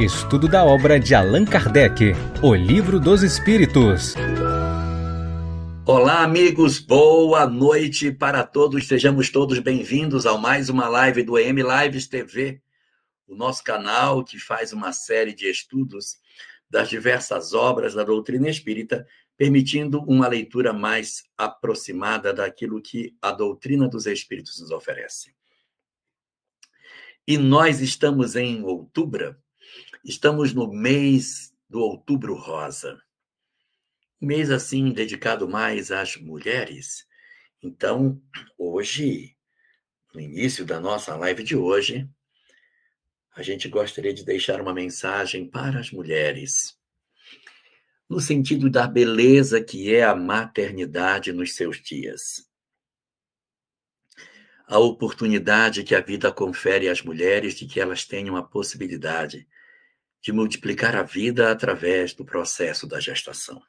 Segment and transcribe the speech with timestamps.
[0.00, 4.14] Estudo da obra de Allan Kardec, O Livro dos Espíritos.
[5.84, 8.88] Olá, amigos, boa noite para todos.
[8.88, 12.62] Sejamos todos bem-vindos a mais uma live do EM Lives TV,
[13.28, 16.16] o nosso canal que faz uma série de estudos
[16.70, 23.86] das diversas obras da doutrina espírita, permitindo uma leitura mais aproximada daquilo que a doutrina
[23.86, 25.34] dos espíritos nos oferece.
[27.28, 29.36] E nós estamos em outubro,
[30.04, 33.00] estamos no mês do Outubro Rosa.
[34.20, 37.06] Um mês assim dedicado mais às mulheres.
[37.62, 38.20] Então,
[38.58, 39.36] hoje,
[40.14, 42.08] no início da nossa live de hoje,
[43.34, 46.76] a gente gostaria de deixar uma mensagem para as mulheres,
[48.08, 52.50] no sentido da beleza que é a maternidade nos seus dias
[54.70, 59.48] a oportunidade que a vida confere às mulheres de que elas tenham a possibilidade
[60.22, 63.62] de multiplicar a vida através do processo da gestação.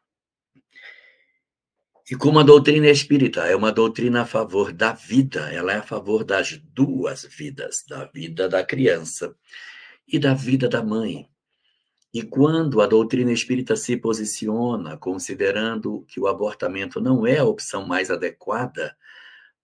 [2.10, 5.84] E como a doutrina espírita é uma doutrina a favor da vida, ela é a
[5.84, 9.34] favor das duas vidas, da vida da criança
[10.06, 11.30] e da vida da mãe.
[12.14, 17.88] E quando a doutrina espírita se posiciona considerando que o abortamento não é a opção
[17.88, 18.94] mais adequada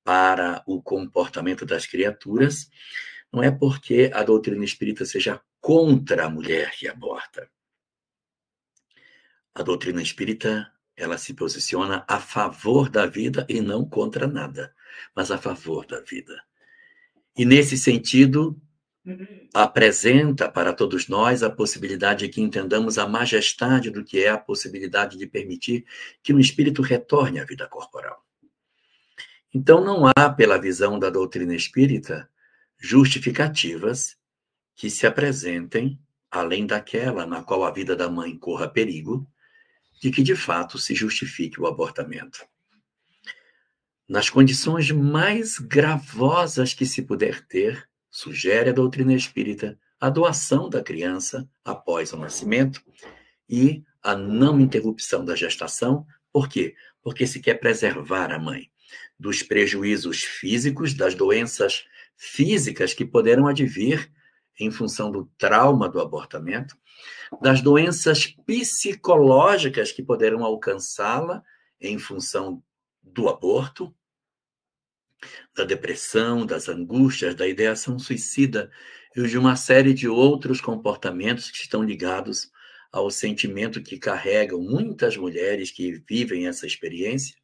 [0.01, 2.69] para o comportamento das criaturas,
[3.33, 7.49] não é porque a doutrina espírita seja contra a mulher que aborta.
[9.53, 14.73] A doutrina espírita, ela se posiciona a favor da vida e não contra nada,
[15.15, 16.41] mas a favor da vida.
[17.35, 18.59] E nesse sentido,
[19.53, 24.37] apresenta para todos nós a possibilidade de que entendamos a majestade do que é a
[24.37, 25.85] possibilidade de permitir
[26.21, 28.25] que o espírito retorne à vida corporal.
[29.53, 32.29] Então, não há, pela visão da doutrina espírita,
[32.77, 34.16] justificativas
[34.77, 39.27] que se apresentem, além daquela na qual a vida da mãe corra perigo,
[39.99, 42.45] de que de fato se justifique o abortamento.
[44.07, 50.83] Nas condições mais gravosas que se puder ter, sugere a doutrina espírita a doação da
[50.83, 52.79] criança após o nascimento
[53.49, 56.05] e a não interrupção da gestação.
[56.31, 56.75] Por quê?
[57.01, 58.69] Porque se quer preservar a mãe
[59.19, 61.83] dos prejuízos físicos, das doenças
[62.15, 64.11] físicas que poderão advir
[64.59, 66.75] em função do trauma do abortamento,
[67.41, 71.43] das doenças psicológicas que poderão alcançá-la
[71.79, 72.63] em função
[73.01, 73.93] do aborto,
[75.55, 78.71] da depressão, das angústias, da ideação suicida
[79.15, 82.51] e de uma série de outros comportamentos que estão ligados
[82.91, 87.35] ao sentimento que carregam muitas mulheres que vivem essa experiência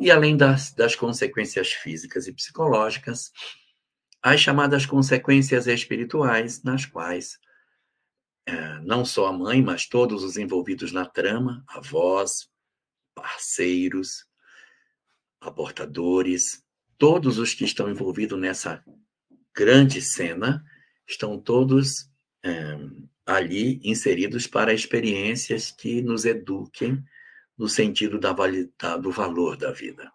[0.00, 3.30] e além das, das consequências físicas e psicológicas,
[4.22, 7.38] as chamadas consequências espirituais, nas quais
[8.46, 12.50] é, não só a mãe, mas todos os envolvidos na trama, avós,
[13.14, 14.26] parceiros,
[15.40, 16.62] abortadores,
[16.98, 18.84] todos os que estão envolvidos nessa
[19.54, 20.64] grande cena,
[21.06, 22.10] estão todos
[22.42, 22.76] é,
[23.26, 27.02] ali inseridos para experiências que nos eduquem
[27.56, 28.32] no sentido da,
[28.96, 30.10] do valor da vida.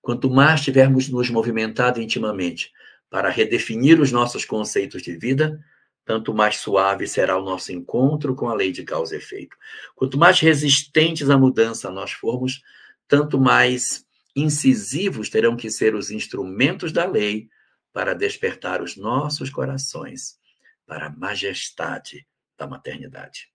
[0.00, 2.72] Quanto mais tivermos nos movimentado intimamente
[3.10, 5.58] para redefinir os nossos conceitos de vida,
[6.04, 9.56] tanto mais suave será o nosso encontro com a lei de causa e efeito.
[9.94, 12.62] Quanto mais resistentes à mudança nós formos,
[13.08, 17.48] tanto mais incisivos terão que ser os instrumentos da lei
[17.92, 20.38] para despertar os nossos corações
[20.86, 23.48] para a majestade da maternidade.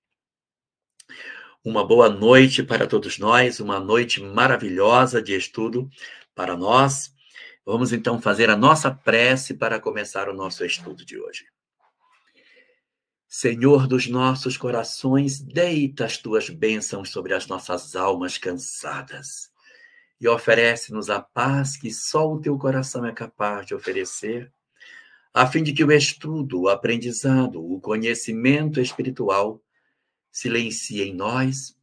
[1.63, 5.87] Uma boa noite para todos nós, uma noite maravilhosa de estudo
[6.33, 7.13] para nós.
[7.71, 11.45] Vamos então fazer a nossa prece para começar o nosso estudo de hoje.
[13.25, 19.53] Senhor dos nossos corações, deita as tuas bênçãos sobre as nossas almas cansadas
[20.19, 24.51] e oferece-nos a paz que só o teu coração é capaz de oferecer,
[25.33, 29.63] a fim de que o estudo, o aprendizado, o conhecimento espiritual
[30.29, 31.73] silencia em nós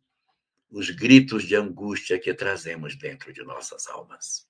[0.70, 4.46] os gritos de angústia que trazemos dentro de nossas almas.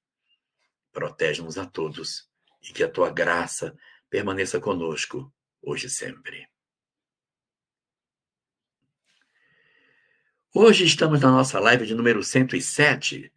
[0.98, 2.28] Protege-nos a todos
[2.60, 3.72] e que a tua graça
[4.10, 6.48] permaneça conosco hoje e sempre.
[10.52, 13.32] Hoje estamos na nossa live de número 107,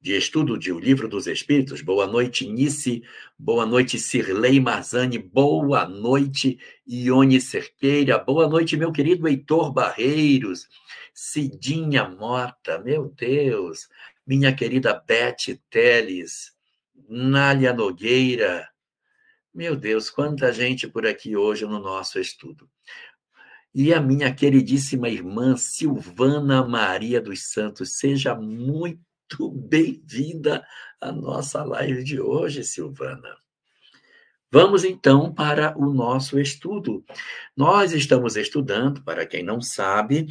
[0.00, 1.82] de estudo de O Livro dos Espíritos.
[1.82, 3.04] Boa noite, Nice.
[3.38, 5.18] Boa noite, Cirlei Marzani.
[5.18, 8.18] Boa noite, Ione Cerqueira.
[8.18, 10.66] Boa noite, meu querido Heitor Barreiros.
[11.14, 13.88] Cidinha Mota, meu Deus.
[14.26, 16.57] Minha querida Beth Teles.
[17.08, 18.68] Nália Nogueira.
[19.54, 22.68] Meu Deus, quanta gente por aqui hoje no nosso estudo.
[23.74, 27.98] e a minha queridíssima irmã Silvana Maria dos Santos.
[27.98, 30.66] Seja muito bem-vinda
[31.00, 33.36] à nossa live de hoje, Silvana.
[34.50, 37.04] Vamos então para o nosso estudo.
[37.56, 40.26] Nós estamos estudando, para quem não sabe,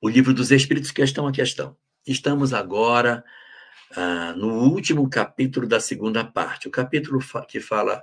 [0.00, 1.76] o livro dos Espíritos, questão a questão.
[2.06, 3.24] Estamos agora
[3.94, 8.02] ah, no último capítulo da segunda parte, o capítulo que fala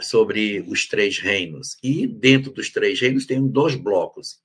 [0.00, 1.76] sobre os três reinos.
[1.82, 4.40] E dentro dos três reinos tem dois blocos: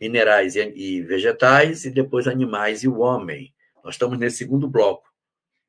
[0.00, 3.54] minerais e vegetais, e depois animais e o homem.
[3.82, 5.08] Nós estamos nesse segundo bloco,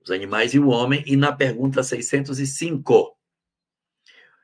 [0.02, 3.16] os animais e o homem, e na pergunta 605.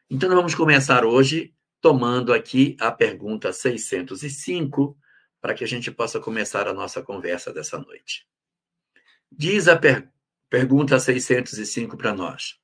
[0.10, 4.96] Então, nós vamos começar hoje tomando aqui a pergunta 605,
[5.42, 8.26] para que a gente possa começar a nossa conversa dessa noite.
[9.36, 10.12] Diz a per
[10.50, 12.60] pergunta 605 para nós.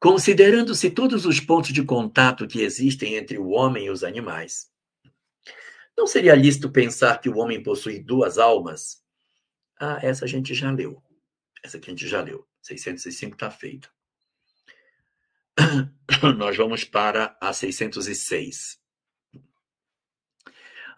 [0.00, 4.68] Considerando-se todos os pontos de contato que existem entre o homem e os animais,
[5.96, 9.00] não seria lícito pensar que o homem possui duas almas?
[9.80, 11.00] Ah, essa a gente já leu.
[11.62, 12.44] Essa aqui a gente já leu.
[12.60, 13.88] 605 está feita.
[16.36, 18.80] Nós vamos para a 606.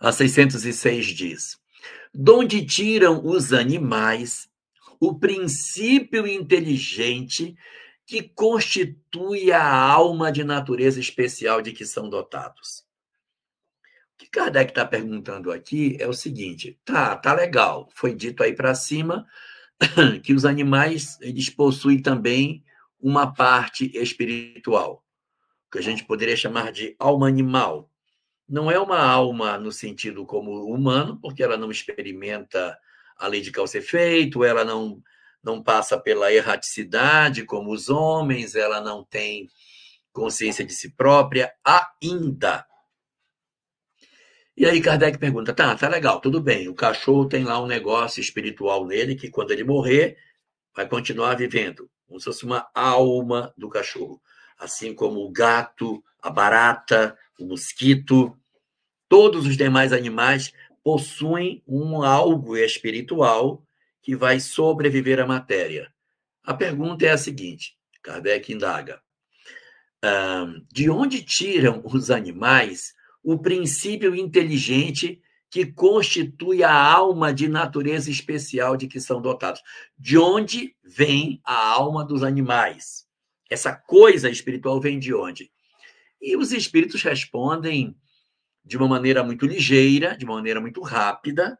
[0.00, 1.65] A 606 diz:
[2.12, 4.48] Donde tiram os animais
[5.00, 7.56] o princípio inteligente
[8.06, 12.86] que constitui a alma de natureza especial de que são dotados.
[14.14, 18.54] O que Kardec está perguntando aqui é o seguinte: tá, tá legal, foi dito aí
[18.54, 19.26] para cima
[20.22, 22.64] que os animais eles possuem também
[22.98, 25.04] uma parte espiritual,
[25.70, 27.90] que a gente poderia chamar de alma animal.
[28.48, 32.78] Não é uma alma no sentido como humano, porque ela não experimenta
[33.16, 35.02] a lei de causa e efeito, ela não
[35.42, 39.48] não passa pela erraticidade como os homens, ela não tem
[40.12, 42.66] consciência de si própria ainda.
[44.56, 46.68] E aí Kardec pergunta: tá, tá legal, tudo bem.
[46.68, 50.16] O cachorro tem lá um negócio espiritual nele que quando ele morrer
[50.74, 54.20] vai continuar vivendo, como se fosse uma alma do cachorro,
[54.58, 58.36] assim como o gato, a barata, o mosquito,
[59.08, 60.52] todos os demais animais
[60.82, 63.62] possuem um algo espiritual
[64.02, 65.92] que vai sobreviver à matéria?
[66.44, 69.00] A pergunta é a seguinte: Kardec indaga.
[70.72, 78.76] de onde tiram os animais o princípio inteligente que constitui a alma de natureza especial
[78.76, 79.60] de que são dotados?
[79.98, 83.06] De onde vem a alma dos animais?
[83.50, 85.50] Essa coisa espiritual vem de onde?
[86.26, 87.96] E os espíritos respondem
[88.64, 91.56] de uma maneira muito ligeira, de uma maneira muito rápida,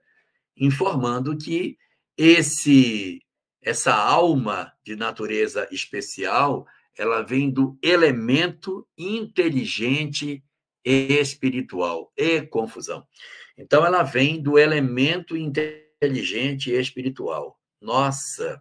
[0.56, 1.78] informando que
[2.18, 3.22] esse
[3.62, 6.66] essa alma de natureza especial,
[6.98, 10.42] ela vem do elemento inteligente
[10.84, 13.06] espiritual e confusão.
[13.56, 17.56] Então ela vem do elemento inteligente e espiritual.
[17.80, 18.60] Nossa,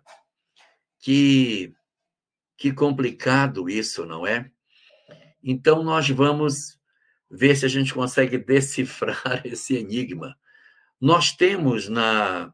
[1.00, 1.74] que
[2.56, 4.52] que complicado isso, não é?
[5.48, 6.80] Então nós vamos
[7.30, 10.36] ver se a gente consegue decifrar esse enigma.
[11.00, 12.52] Nós temos na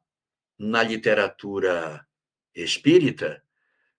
[0.60, 2.06] na literatura
[2.54, 3.42] espírita,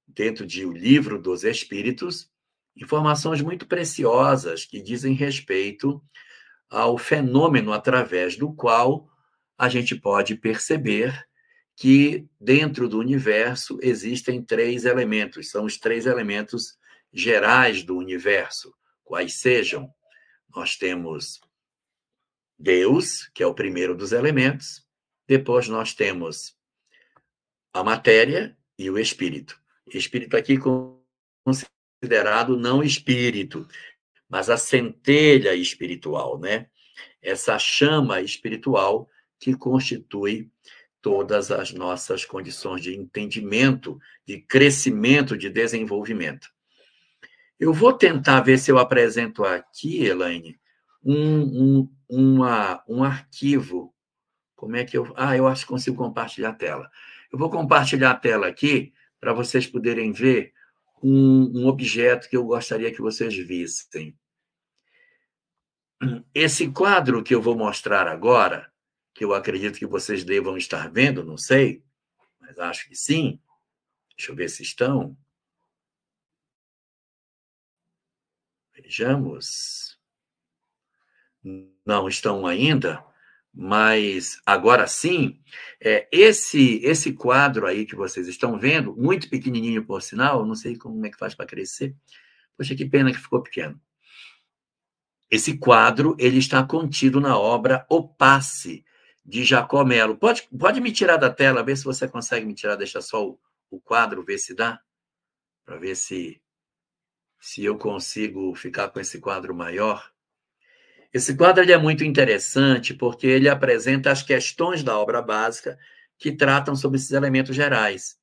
[0.07, 2.31] dentro de O Livro dos Espíritos,
[2.77, 6.01] informações muito preciosas que dizem respeito
[6.71, 9.11] ao fenômeno através do qual
[9.59, 11.27] a gente pode perceber
[11.77, 16.79] que dentro do universo existem três elementos, são os três elementos
[17.13, 18.73] gerais do universo,
[19.05, 19.93] quais sejam.
[20.55, 21.41] Nós temos
[22.59, 24.87] Deus, que é o primeiro dos elementos,
[25.27, 26.57] depois nós temos
[27.73, 29.61] a matéria e o espírito.
[29.87, 30.59] Espírito aqui
[31.45, 33.67] considerado não espírito,
[34.29, 36.69] mas a centelha espiritual, né?
[37.21, 40.51] Essa chama espiritual que constitui
[41.01, 46.49] todas as nossas condições de entendimento, de crescimento, de desenvolvimento.
[47.59, 50.59] Eu vou tentar ver se eu apresento aqui, Elaine,
[51.05, 51.41] um,
[51.81, 53.93] um, uma, um arquivo
[54.63, 55.13] como é que eu.
[55.17, 56.89] Ah, eu acho que consigo compartilhar a tela.
[57.33, 60.53] Eu vou compartilhar a tela aqui para vocês poderem ver
[61.03, 64.17] um, um objeto que eu gostaria que vocês vissem.
[66.33, 68.73] Esse quadro que eu vou mostrar agora,
[69.13, 71.83] que eu acredito que vocês devam estar vendo, não sei,
[72.41, 73.41] mas acho que sim.
[74.17, 75.17] Deixa eu ver se estão.
[78.75, 79.99] Vejamos.
[81.85, 83.05] Não estão ainda.
[83.55, 85.39] Mas agora sim,
[85.79, 90.77] é, esse esse quadro aí que vocês estão vendo, muito pequenininho por sinal, não sei
[90.77, 91.95] como é que faz para crescer.
[92.57, 93.79] Poxa, que pena que ficou pequeno.
[95.31, 98.85] esse quadro ele está contido na obra O Passe,
[99.25, 100.17] de Jacó Melo.
[100.17, 103.39] Pode, pode me tirar da tela, ver se você consegue me tirar, deixa só o,
[103.71, 104.81] o quadro, ver se dá,
[105.65, 106.41] para ver se,
[107.43, 110.13] se eu consigo ficar com esse quadro maior.
[111.13, 115.77] Esse quadro é muito interessante porque ele apresenta as questões da obra básica
[116.17, 118.17] que tratam sobre esses elementos gerais.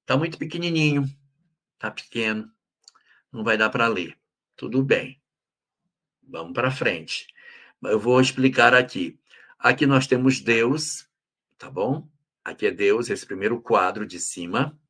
[0.00, 1.04] Está muito pequenininho,
[1.74, 2.50] está pequeno,
[3.30, 4.16] não vai dar para ler.
[4.56, 5.20] Tudo bem.
[6.26, 7.26] Vamos para frente.
[7.82, 9.20] Eu vou explicar aqui.
[9.58, 11.06] Aqui nós temos Deus,
[11.58, 12.08] tá bom?
[12.42, 14.80] Aqui é Deus, esse primeiro quadro de cima.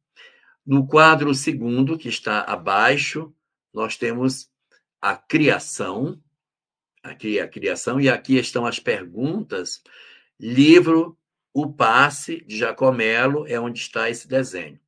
[0.65, 3.35] No quadro segundo, que está abaixo,
[3.75, 4.49] nós temos
[5.01, 6.23] a criação.
[7.03, 9.83] Aqui é a criação, e aqui estão as perguntas.
[10.39, 11.19] Livro
[11.53, 14.79] O Passe, de Jacomelo, é onde está esse desenho.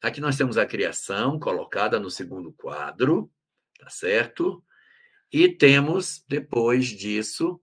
[0.00, 3.30] Aqui nós temos a criação, colocada no segundo quadro,
[3.78, 4.64] tá certo?
[5.30, 7.60] E temos, depois disso,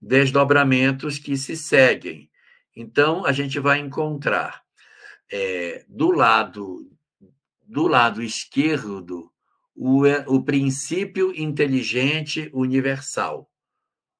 [0.00, 2.30] desdobramentos que se seguem.
[2.76, 4.64] Então, a gente vai encontrar
[5.30, 6.90] é, do lado
[7.66, 9.32] do lado esquerdo
[9.76, 13.42] o, o princípio inteligente universal.
[13.42, 13.48] O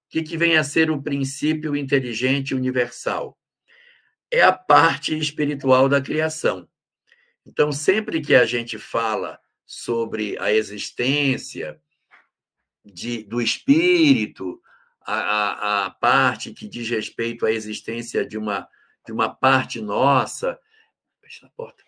[0.08, 3.36] que, que vem a ser o princípio inteligente universal?
[4.30, 6.68] É a parte espiritual da criação.
[7.44, 11.80] Então, sempre que a gente fala sobre a existência,
[12.84, 14.60] de, do espírito,
[15.02, 18.68] a, a, a, parte que diz respeito à existência de uma,
[19.06, 20.58] de uma parte nossa.
[21.30, 21.84] Fecha a porta.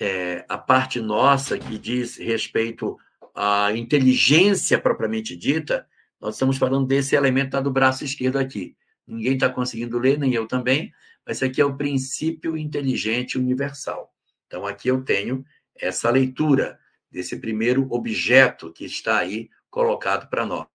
[0.00, 2.98] É, a parte nossa que diz respeito
[3.32, 5.88] à inteligência propriamente dita,
[6.20, 8.76] nós estamos falando desse elemento tá do braço esquerdo aqui.
[9.06, 10.92] Ninguém está conseguindo ler, nem eu também,
[11.24, 14.12] mas aqui é o princípio inteligente universal.
[14.48, 15.44] Então, aqui eu tenho
[15.76, 20.66] essa leitura desse primeiro objeto que está aí colocado para nós.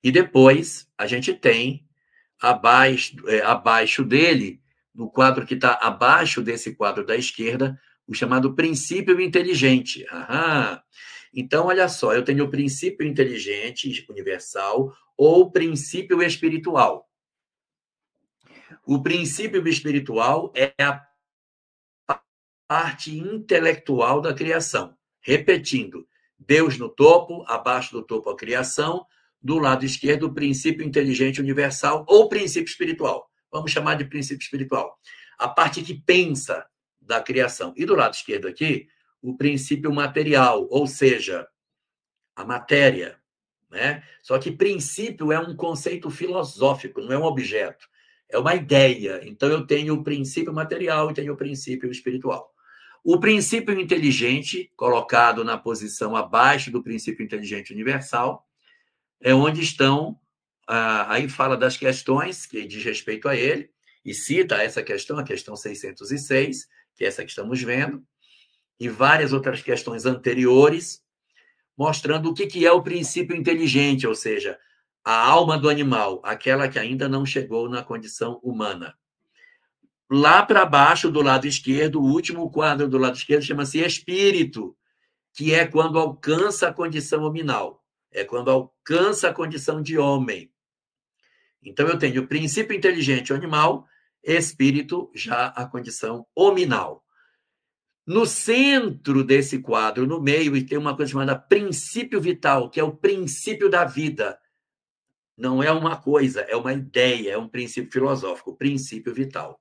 [0.00, 1.84] E depois a gente tem
[2.40, 4.62] abaixo, é, abaixo dele,
[4.94, 10.06] no quadro que está abaixo desse quadro da esquerda, o chamado princípio inteligente.
[10.10, 10.80] Aham.
[11.34, 17.08] Então, olha só, eu tenho o princípio inteligente universal ou princípio espiritual.
[18.86, 22.20] O princípio espiritual é a
[22.68, 24.96] parte intelectual da criação.
[25.20, 26.06] Repetindo,
[26.38, 29.06] Deus no topo, abaixo do topo a criação,
[29.42, 33.28] do lado esquerdo o princípio inteligente universal ou princípio espiritual.
[33.54, 34.98] Vamos chamar de princípio espiritual.
[35.38, 36.66] A parte que pensa
[37.00, 37.72] da criação.
[37.76, 38.88] E do lado esquerdo aqui,
[39.22, 41.46] o princípio material, ou seja,
[42.34, 43.16] a matéria.
[43.70, 44.02] Né?
[44.20, 47.86] Só que princípio é um conceito filosófico, não é um objeto.
[48.28, 49.20] É uma ideia.
[49.22, 52.52] Então eu tenho o princípio material e tenho o princípio espiritual.
[53.04, 58.44] O princípio inteligente, colocado na posição abaixo do princípio inteligente universal,
[59.20, 60.18] é onde estão.
[60.66, 63.70] Ah, aí fala das questões que diz respeito a ele,
[64.04, 68.02] e cita essa questão, a questão 606, que é essa que estamos vendo,
[68.78, 71.02] e várias outras questões anteriores,
[71.76, 74.58] mostrando o que, que é o princípio inteligente, ou seja,
[75.04, 78.94] a alma do animal, aquela que ainda não chegou na condição humana.
[80.10, 84.76] Lá para baixo, do lado esquerdo, o último quadro do lado esquerdo chama-se espírito,
[85.34, 90.50] que é quando alcança a condição hominal, é quando alcança a condição de homem.
[91.64, 93.88] Então eu tenho o princípio inteligente animal,
[94.22, 97.02] espírito já a condição hominal.
[98.06, 102.94] No centro desse quadro, no meio, tem uma coisa chamada princípio vital, que é o
[102.94, 104.38] princípio da vida.
[105.36, 109.58] Não é uma coisa, é uma ideia, é um princípio filosófico, princípio vital.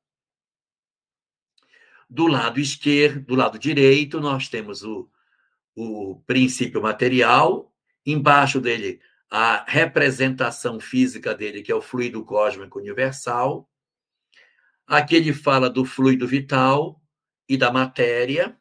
[2.10, 5.10] Do lado esquerdo, do lado direito, nós temos o,
[5.74, 7.74] o princípio material,
[8.06, 9.00] embaixo dele
[9.36, 13.68] a representação física dele, que é o fluido cósmico universal.
[14.86, 17.02] Aqui ele fala do fluido vital
[17.50, 18.56] e da matéria.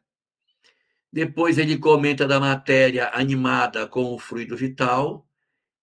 [1.13, 5.29] Depois ele comenta da matéria animada com o fluido vital.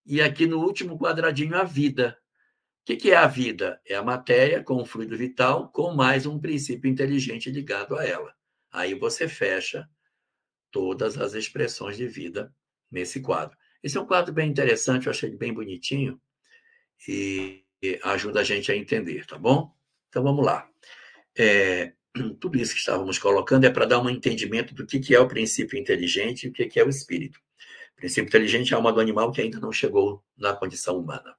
[0.08, 2.17] E aqui no último quadradinho, a vida,
[2.81, 3.79] o que é a vida?
[3.86, 8.34] É a matéria com o fluido vital, com mais um princípio inteligente ligado a ela.
[8.72, 9.88] Aí você fecha
[10.72, 12.51] todas as expressões de vida
[12.89, 13.55] nesse quadro.
[13.81, 16.19] Esse é um quadro bem interessante, eu achei bem bonitinho
[17.07, 17.63] e
[18.03, 19.74] ajuda a gente a entender, tá bom?
[20.09, 20.69] Então vamos lá.
[21.38, 21.93] É,
[22.39, 25.79] tudo isso que estávamos colocando é para dar um entendimento do que é o princípio
[25.79, 27.39] inteligente e o que é o espírito.
[27.93, 31.36] O princípio inteligente é a alma do animal que ainda não chegou na condição humana.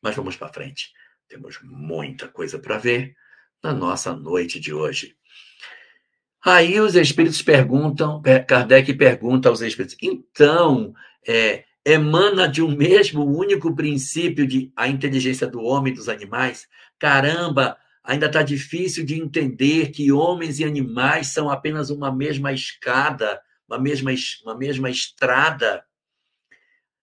[0.00, 0.92] Mas vamos para frente.
[1.28, 3.14] Temos muita coisa para ver
[3.62, 5.16] na nossa noite de hoje.
[6.44, 10.92] Aí os espíritos perguntam, Kardec pergunta aos espíritos: então,
[11.26, 16.68] é, emana de um mesmo único princípio de a inteligência do homem e dos animais?
[16.98, 23.40] Caramba, ainda está difícil de entender que homens e animais são apenas uma mesma escada,
[23.68, 24.12] uma mesma,
[24.44, 25.84] uma mesma estrada.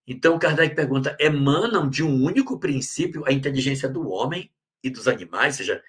[0.07, 4.51] Então, Kardec pergunta: emanam de um único princípio a inteligência do homem
[4.83, 5.55] e dos animais?
[5.55, 5.83] Ou seja,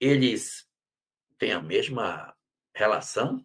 [0.00, 0.66] eles
[1.38, 2.34] têm a mesma
[2.74, 3.44] relação?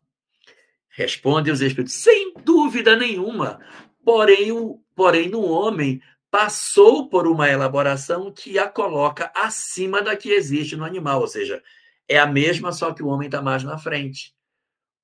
[0.89, 3.59] Responde os espíritos: sem dúvida nenhuma.
[4.03, 10.29] Porém, o, porém, no homem passou por uma elaboração que a coloca acima da que
[10.29, 11.61] existe no animal, ou seja,
[12.07, 14.35] é a mesma, só que o homem está mais na frente.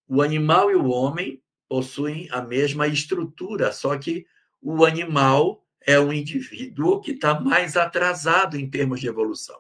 [0.08, 4.26] O animal e o homem possuem a mesma estrutura, só que
[4.62, 9.60] o animal é um indivíduo que está mais atrasado em termos de evolução.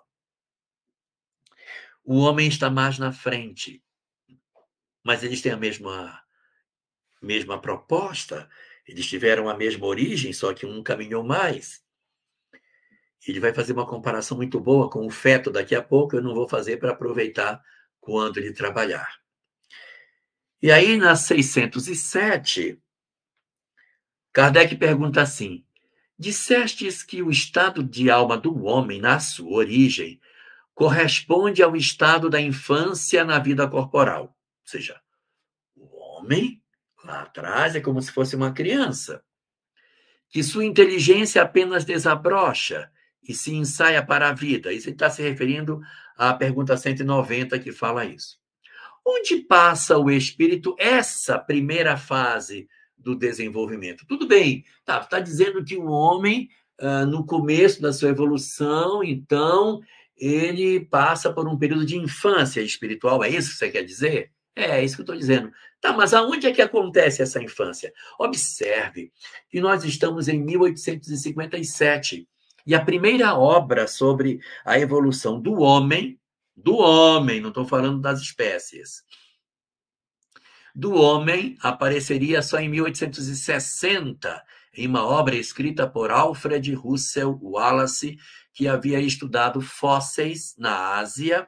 [2.03, 3.83] O homem está mais na frente,
[5.03, 6.21] mas eles têm a mesma,
[7.21, 8.49] mesma proposta,
[8.87, 11.83] eles tiveram a mesma origem, só que um caminhou mais.
[13.27, 16.33] Ele vai fazer uma comparação muito boa com o feto daqui a pouco, eu não
[16.33, 17.61] vou fazer para aproveitar
[17.99, 19.19] quando ele trabalhar.
[20.61, 22.81] E aí, na 607,
[24.31, 25.65] Kardec pergunta assim:
[26.17, 30.21] Dissestes que o estado de alma do homem, na sua origem,
[30.73, 34.23] corresponde ao estado da infância na vida corporal.
[34.25, 35.01] Ou seja,
[35.75, 36.63] o homem
[37.07, 39.23] Lá atrás é como se fosse uma criança,
[40.29, 42.91] que sua inteligência apenas desabrocha
[43.23, 44.73] e se ensaia para a vida.
[44.73, 45.79] Isso está se referindo
[46.17, 48.37] à pergunta 190 que fala isso.
[49.05, 54.05] Onde passa o espírito essa primeira fase do desenvolvimento?
[54.05, 59.79] Tudo bem, tá, está dizendo que o homem, ah, no começo da sua evolução, então,
[60.17, 64.33] ele passa por um período de infância espiritual, é isso que você quer dizer?
[64.53, 65.53] É, é isso que eu estou dizendo.
[65.79, 67.93] Tá, mas aonde é que acontece essa infância?
[68.19, 69.11] Observe
[69.49, 72.27] que nós estamos em 1857
[72.65, 76.19] e a primeira obra sobre a evolução do homem,
[76.55, 79.03] do homem, não estou falando das espécies,
[80.77, 84.43] do homem apareceria só em 1860,
[84.75, 88.17] em uma obra escrita por Alfred Russel Wallace,
[88.53, 91.47] que havia estudado fósseis na Ásia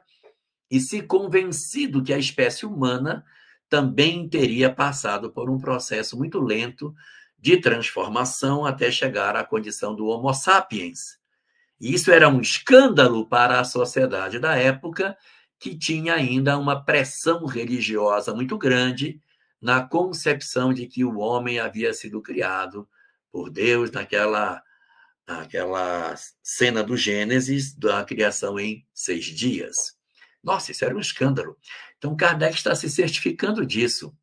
[0.68, 3.24] e se convencido que a espécie humana
[3.70, 6.92] também teria passado por um processo muito lento
[7.38, 11.18] de transformação até chegar à condição do Homo sapiens.
[11.80, 15.16] Isso era um escândalo para a sociedade da época,
[15.58, 19.22] que tinha ainda uma pressão religiosa muito grande
[19.60, 22.88] na concepção de que o homem havia sido criado
[23.30, 24.62] por Deus naquela,
[25.26, 29.98] naquela cena do Gênesis, da criação em seis dias.
[30.42, 31.56] Nossa, isso era um escândalo.
[32.00, 34.16] Então, Kardec está se certificando disso,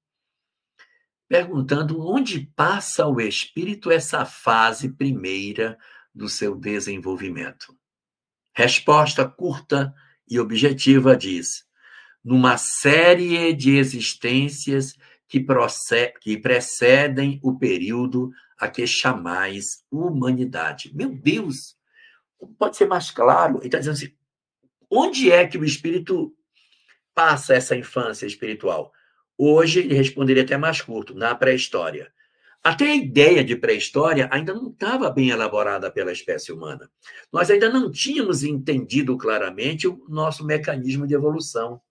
[1.29, 5.77] perguntando onde passa o espírito essa fase primeira
[6.11, 7.77] do seu desenvolvimento.
[8.51, 9.93] Resposta curta
[10.27, 11.67] e objetiva diz:
[12.23, 14.95] numa série de existências
[15.27, 15.45] que,
[16.19, 20.91] que precedem o período a que chamais humanidade.
[20.95, 21.77] Meu Deus!
[22.57, 23.59] Pode ser mais claro?
[23.59, 24.17] Ele está dizendo assim:
[24.89, 26.35] Onde é que o espírito
[27.17, 28.93] passa essa infância espiritual?
[29.35, 32.13] Hoje ele responderia até mais curto, na pré-história.
[32.63, 36.87] Até a ideia de pré-história ainda não estava bem elaborada pela espécie humana.
[37.33, 41.81] Nós ainda não tínhamos entendido claramente o nosso mecanismo de evolução.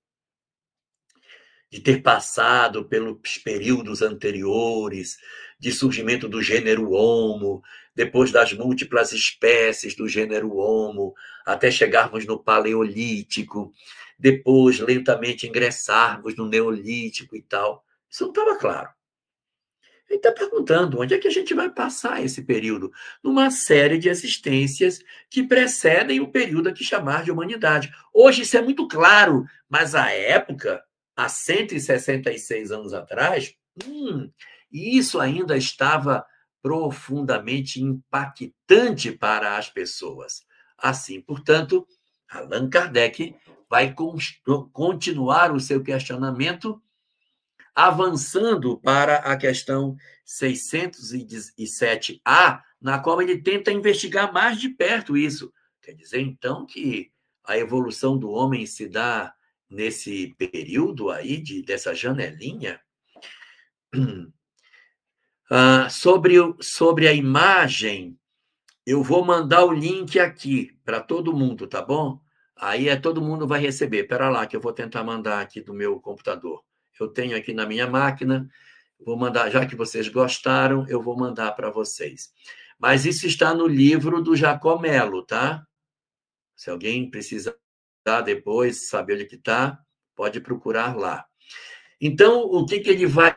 [1.68, 5.16] De ter passado pelos períodos anteriores,
[5.58, 7.64] de surgimento do gênero Homo,
[7.96, 13.72] depois das múltiplas espécies do gênero Homo, até chegarmos no Paleolítico,
[14.18, 17.84] depois lentamente ingressarmos no Neolítico e tal.
[18.10, 18.90] Isso não estava claro.
[20.08, 22.92] Ele está perguntando onde é que a gente vai passar esse período?
[23.22, 27.92] Numa série de existências que precedem o período a que chamar de humanidade.
[28.14, 30.82] Hoje isso é muito claro, mas à época,
[31.16, 33.52] há 166 anos atrás,
[33.84, 34.30] hum,
[34.70, 36.24] isso ainda estava
[36.62, 40.44] profundamente impactante para as pessoas.
[40.78, 41.86] Assim, portanto,
[42.28, 43.34] Allan Kardec
[43.68, 43.94] vai
[44.72, 46.80] continuar o seu questionamento
[47.74, 55.52] avançando para a questão 607A, na qual ele tenta investigar mais de perto isso.
[55.82, 57.12] Quer dizer, então, que
[57.44, 59.34] a evolução do homem se dá
[59.68, 62.80] nesse período aí de, dessa janelinha
[65.48, 68.18] Ah, sobre, sobre a imagem,
[68.84, 72.20] eu vou mandar o link aqui para todo mundo, tá bom?
[72.56, 74.02] Aí é todo mundo vai receber.
[74.02, 76.62] Espera lá, que eu vou tentar mandar aqui do meu computador.
[76.98, 78.48] Eu tenho aqui na minha máquina,
[78.98, 82.32] Vou mandar, já que vocês gostaram, eu vou mandar para vocês.
[82.78, 85.66] Mas isso está no livro do Jacó Melo, tá?
[86.54, 87.54] Se alguém precisar
[88.24, 89.78] depois saber onde que está,
[90.14, 91.26] pode procurar lá.
[92.00, 93.36] Então, o que, que ele vai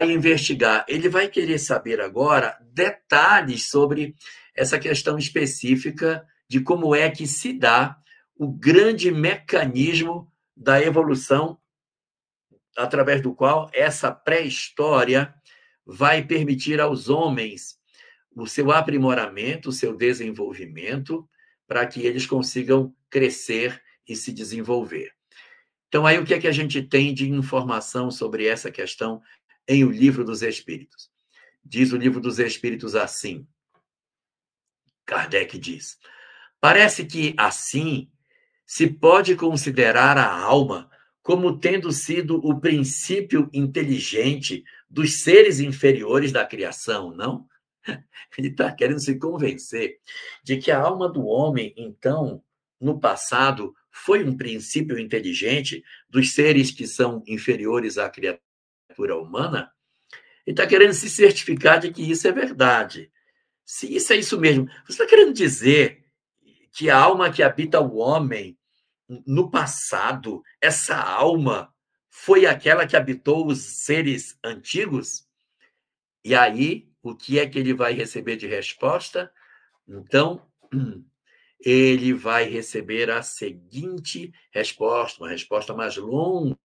[0.00, 0.84] investigar?
[0.88, 4.14] Ele vai querer saber agora detalhes sobre
[4.54, 7.96] essa questão específica de como é que se dá
[8.40, 11.60] o grande mecanismo da evolução
[12.74, 15.34] através do qual essa pré-história
[15.84, 17.78] vai permitir aos homens
[18.34, 21.28] o seu aprimoramento, o seu desenvolvimento,
[21.66, 25.12] para que eles consigam crescer e se desenvolver.
[25.88, 29.20] Então, aí o que é que a gente tem de informação sobre essa questão
[29.68, 31.10] em O Livro dos Espíritos?
[31.62, 33.46] Diz o Livro dos Espíritos assim:
[35.04, 35.98] Kardec diz:
[36.58, 38.10] parece que assim
[38.70, 40.88] se pode considerar a alma
[41.20, 47.48] como tendo sido o princípio inteligente dos seres inferiores da criação, não?
[48.38, 49.98] Ele está querendo se convencer
[50.44, 52.44] de que a alma do homem, então,
[52.80, 59.72] no passado, foi um princípio inteligente dos seres que são inferiores à criatura humana.
[60.46, 63.10] Ele está querendo se certificar de que isso é verdade.
[63.64, 66.04] Se isso é isso mesmo, você está querendo dizer
[66.72, 68.56] que a alma que habita o homem
[69.26, 71.74] no passado, essa alma
[72.08, 75.26] foi aquela que habitou os seres antigos?
[76.24, 79.32] E aí, o que é que ele vai receber de resposta?
[79.88, 80.46] Então,
[81.58, 86.56] ele vai receber a seguinte resposta, uma resposta mais longa,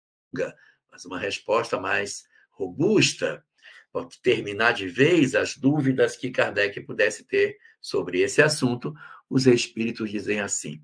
[0.91, 3.43] mas uma resposta mais robusta,
[3.91, 8.93] para terminar de vez as dúvidas que Kardec pudesse ter sobre esse assunto.
[9.29, 10.83] Os espíritos dizem assim: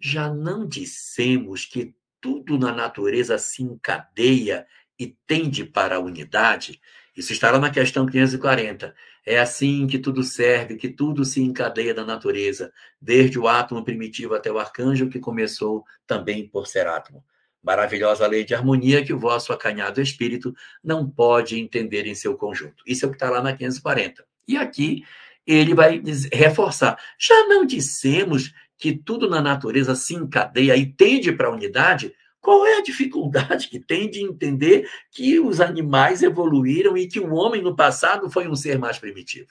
[0.00, 4.66] já não dissemos que tudo na natureza se encadeia
[4.98, 6.80] e tende para a unidade?
[7.16, 8.94] Isso está lá na questão 540.
[9.26, 14.34] É assim que tudo serve, que tudo se encadeia da natureza, desde o átomo primitivo
[14.34, 17.24] até o arcanjo, que começou também por ser átomo.
[17.60, 22.84] Maravilhosa lei de harmonia que o vosso acanhado espírito não pode entender em seu conjunto.
[22.86, 24.24] Isso é o que está lá na 540.
[24.46, 25.04] E aqui
[25.44, 26.00] ele vai
[26.32, 26.98] reforçar.
[27.18, 32.14] Já não dissemos que tudo na natureza se encadeia e tende para a unidade?
[32.40, 37.34] Qual é a dificuldade que tem de entender que os animais evoluíram e que o
[37.34, 39.48] homem no passado foi um ser mais primitivo?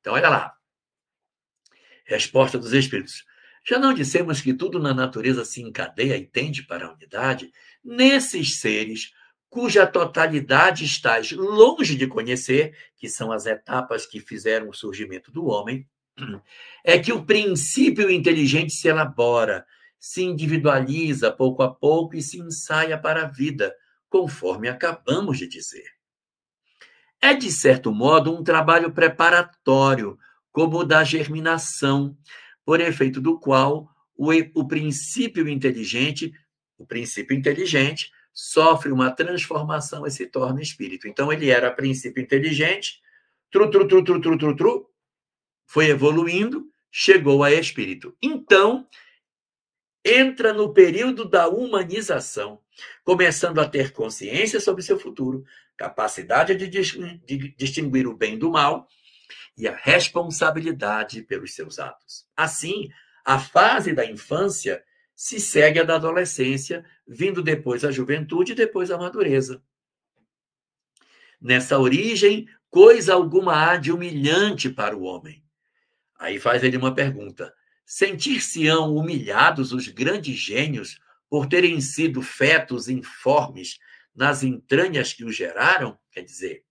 [0.00, 0.54] Então, olha lá.
[2.06, 3.24] Resposta dos Espíritos.
[3.68, 7.52] Já não dissemos que tudo na natureza se encadeia e tende para a unidade?
[7.84, 9.12] Nesses seres,
[9.50, 15.44] cuja totalidade estás longe de conhecer, que são as etapas que fizeram o surgimento do
[15.44, 15.86] homem,
[16.84, 19.66] é que o princípio inteligente se elabora,
[19.98, 23.74] se individualiza pouco a pouco e se ensaia para a vida,
[24.08, 26.00] conforme acabamos de dizer.
[27.20, 30.18] É, de certo modo, um trabalho preparatório,
[30.50, 32.16] como o da germinação,
[32.64, 36.32] por efeito do qual o, o princípio inteligente,
[36.78, 41.06] o princípio inteligente, sofre uma transformação e se torna espírito.
[41.06, 43.00] Então, ele era princípio inteligente,
[43.50, 44.89] tru, tru, tru, tru, tru, tru, tru,
[45.70, 48.16] foi evoluindo, chegou a espírito.
[48.20, 48.88] Então,
[50.04, 52.60] entra no período da humanização,
[53.04, 55.44] começando a ter consciência sobre seu futuro,
[55.76, 58.88] capacidade de, de distinguir o bem do mal
[59.56, 62.26] e a responsabilidade pelos seus atos.
[62.36, 62.90] Assim,
[63.24, 64.82] a fase da infância
[65.14, 69.62] se segue a da adolescência, vindo depois a juventude e depois a madureza.
[71.40, 75.40] Nessa origem, coisa alguma há de humilhante para o homem.
[76.20, 77.52] Aí faz ele uma pergunta:
[77.86, 83.78] sentir-se-ão humilhados os grandes gênios por terem sido fetos informes
[84.14, 85.98] nas entranhas que os geraram?
[86.12, 86.64] Quer dizer,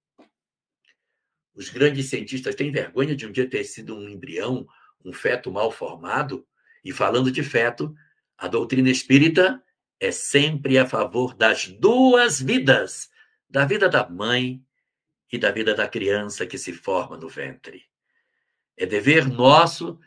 [1.55, 4.67] os grandes cientistas têm vergonha de um dia ter sido um embrião,
[5.03, 6.47] um feto mal formado?
[6.85, 7.93] E falando de feto,
[8.37, 9.61] a doutrina espírita
[9.99, 13.09] é sempre a favor das duas vidas,
[13.49, 14.63] da vida da mãe
[15.31, 17.88] e da vida da criança que se forma no ventre.
[18.79, 19.99] É dever nosso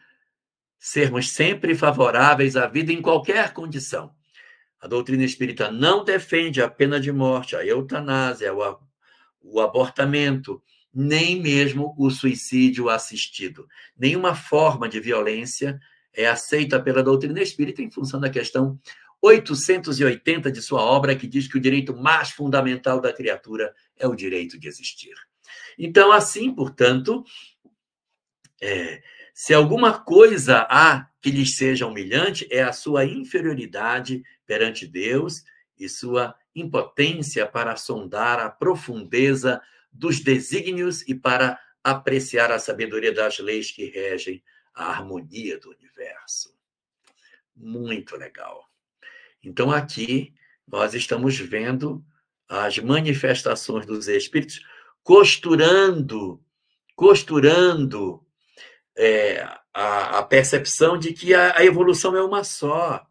[0.78, 4.14] sermos sempre favoráveis à vida em qualquer condição.
[4.80, 8.78] A doutrina espírita não defende a pena de morte, a eutanásia, o,
[9.42, 13.68] o abortamento, nem mesmo o suicídio assistido.
[13.96, 15.78] Nenhuma forma de violência
[16.14, 18.80] é aceita pela doutrina espírita em função da questão
[19.20, 24.16] 880 de sua obra, que diz que o direito mais fundamental da criatura é o
[24.16, 25.14] direito de existir.
[25.78, 27.22] Então, assim, portanto,
[28.62, 29.02] é,
[29.34, 35.42] se alguma coisa há que lhes seja humilhante, é a sua inferioridade perante Deus
[35.76, 43.38] e sua impotência para sondar a profundeza dos desígnios e para apreciar a sabedoria das
[43.40, 46.56] leis que regem a harmonia do universo.
[47.56, 48.70] Muito legal.
[49.42, 50.34] Então, aqui
[50.68, 52.04] nós estamos vendo
[52.48, 54.64] as manifestações dos espíritos
[55.02, 56.40] costurando,
[56.94, 58.21] costurando
[58.96, 63.06] é, a, a, percepção de que a, a, evolução é uma só.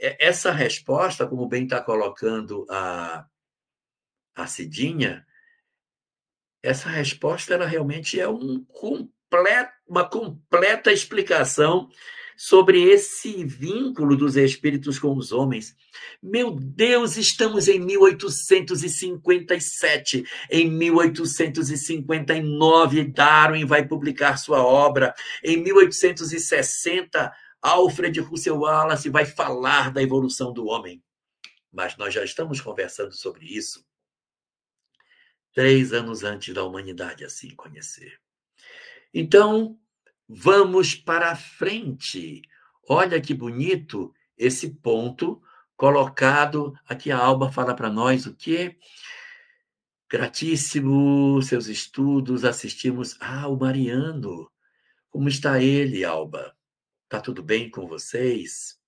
[0.00, 3.26] É, essa resposta, como bem está colocando a,
[4.34, 5.26] a Cidinha,
[6.62, 11.88] essa resposta ela realmente é um completo, uma completa explicação
[12.40, 15.74] sobre esse vínculo dos espíritos com os homens.
[16.22, 20.24] Meu Deus, estamos em 1857.
[20.48, 25.12] Em 1859, Darwin vai publicar sua obra.
[25.42, 31.02] Em 1860, Alfred Russel Wallace vai falar da evolução do homem.
[31.72, 33.84] Mas nós já estamos conversando sobre isso
[35.52, 38.20] três anos antes da humanidade assim conhecer.
[39.12, 39.76] Então,
[40.28, 42.42] Vamos para frente.
[42.86, 45.42] Olha que bonito esse ponto
[45.74, 46.78] colocado.
[46.86, 48.76] Aqui a Alba fala para nós o quê?
[50.10, 53.16] Gratíssimo seus estudos, assistimos.
[53.20, 54.50] Ah, o Mariano.
[55.08, 56.54] Como está ele, Alba?
[57.08, 58.78] Tá tudo bem com vocês?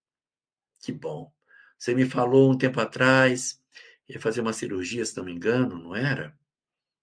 [0.82, 1.32] Que bom.
[1.78, 3.62] Você me falou um tempo atrás,
[4.06, 6.38] ia fazer uma cirurgia, se não me engano, não era?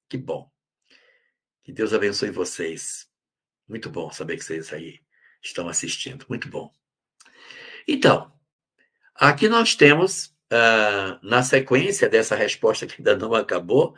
[0.07, 0.51] Que bom.
[1.63, 3.09] Que Deus abençoe vocês.
[3.67, 4.99] Muito bom saber que vocês aí
[5.41, 6.25] estão assistindo.
[6.29, 6.71] Muito bom.
[7.87, 8.31] Então,
[9.15, 13.95] aqui nós temos, uh, na sequência dessa resposta que ainda não acabou,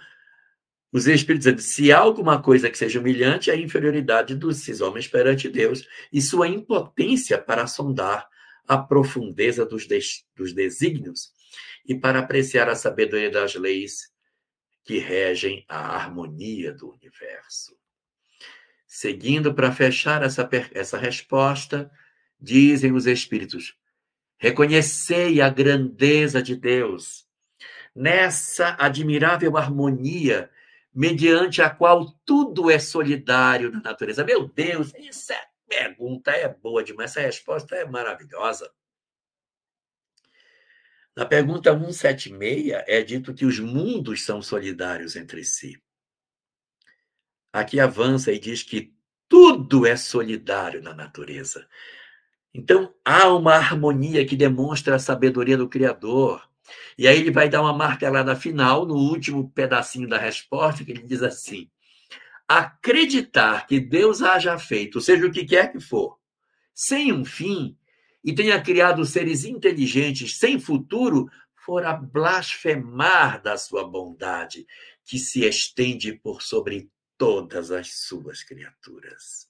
[0.91, 5.07] os Espíritos dizendo: se há alguma coisa que seja humilhante, é a inferioridade dos homens
[5.07, 8.27] perante Deus e sua impotência para sondar
[8.67, 11.31] a profundeza dos, des, dos desígnios
[11.85, 14.11] e para apreciar a sabedoria das leis
[14.83, 17.78] que regem a harmonia do universo.
[18.91, 21.91] Seguindo para fechar essa, essa resposta,
[22.41, 23.77] dizem os Espíritos:
[24.35, 27.27] reconhecei a grandeza de Deus
[27.93, 30.49] nessa admirável harmonia
[30.91, 34.25] mediante a qual tudo é solidário na natureza.
[34.25, 38.71] Meu Deus, essa pergunta é boa demais, essa resposta é maravilhosa.
[41.15, 45.79] Na pergunta 176 é dito que os mundos são solidários entre si
[47.51, 48.93] aqui avança e diz que
[49.27, 51.67] tudo é solidário na natureza.
[52.53, 56.47] Então, há uma harmonia que demonstra a sabedoria do Criador.
[56.97, 61.03] E aí ele vai dar uma martelada final, no último pedacinho da resposta, que ele
[61.03, 61.69] diz assim:
[62.47, 66.17] acreditar que Deus haja feito, seja o que quer que for,
[66.73, 67.77] sem um fim,
[68.23, 74.65] e tenha criado seres inteligentes sem futuro, fora blasfemar da sua bondade,
[75.05, 79.49] que se estende por sobre todas as suas criaturas.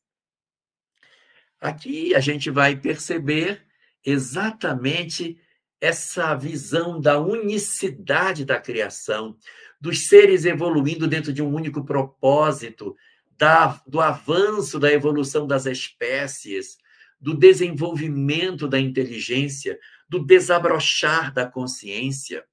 [1.62, 3.63] Aqui a gente vai perceber
[4.03, 5.39] exatamente
[5.79, 9.38] essa visão da unicidade da criação,
[9.79, 12.97] dos seres evoluindo dentro de um único propósito,
[13.38, 16.77] da, do avanço da evolução das espécies,
[17.21, 19.79] do desenvolvimento da inteligência,
[20.10, 22.43] do desabrochar da consciência,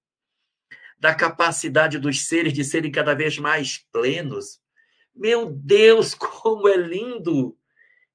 [0.98, 4.60] da capacidade dos seres de serem cada vez mais plenos,
[5.16, 7.56] meu Deus, como é lindo!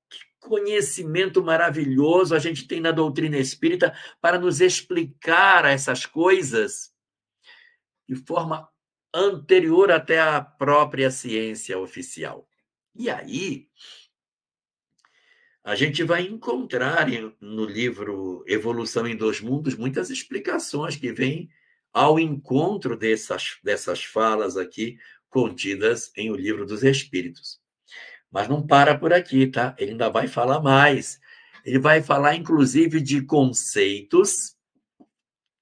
[0.10, 6.94] Que conhecimento maravilhoso a gente tem na doutrina espírita para nos explicar essas coisas
[8.08, 8.70] de forma
[9.14, 12.48] anterior até à própria ciência oficial.
[12.96, 13.70] E aí,
[15.64, 17.08] a gente vai encontrar
[17.40, 21.50] no livro Evolução em Dois Mundos muitas explicações que vêm
[21.94, 24.98] ao encontro dessas, dessas falas aqui
[25.32, 27.60] contidas em O Livro dos Espíritos.
[28.30, 29.76] Mas não para por aqui, tá?
[29.80, 31.20] Ele ainda vai falar mais.
[31.66, 34.56] Ele vai falar, inclusive, de conceitos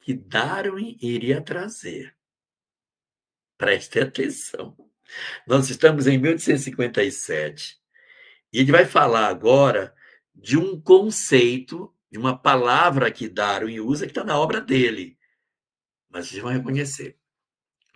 [0.01, 2.15] que Darwin iria trazer.
[3.57, 4.75] Preste atenção.
[5.47, 7.79] Nós estamos em 1857
[8.53, 9.93] e ele vai falar agora
[10.33, 15.17] de um conceito, de uma palavra que Darwin usa que está na obra dele.
[16.09, 17.19] Mas vocês vão reconhecer.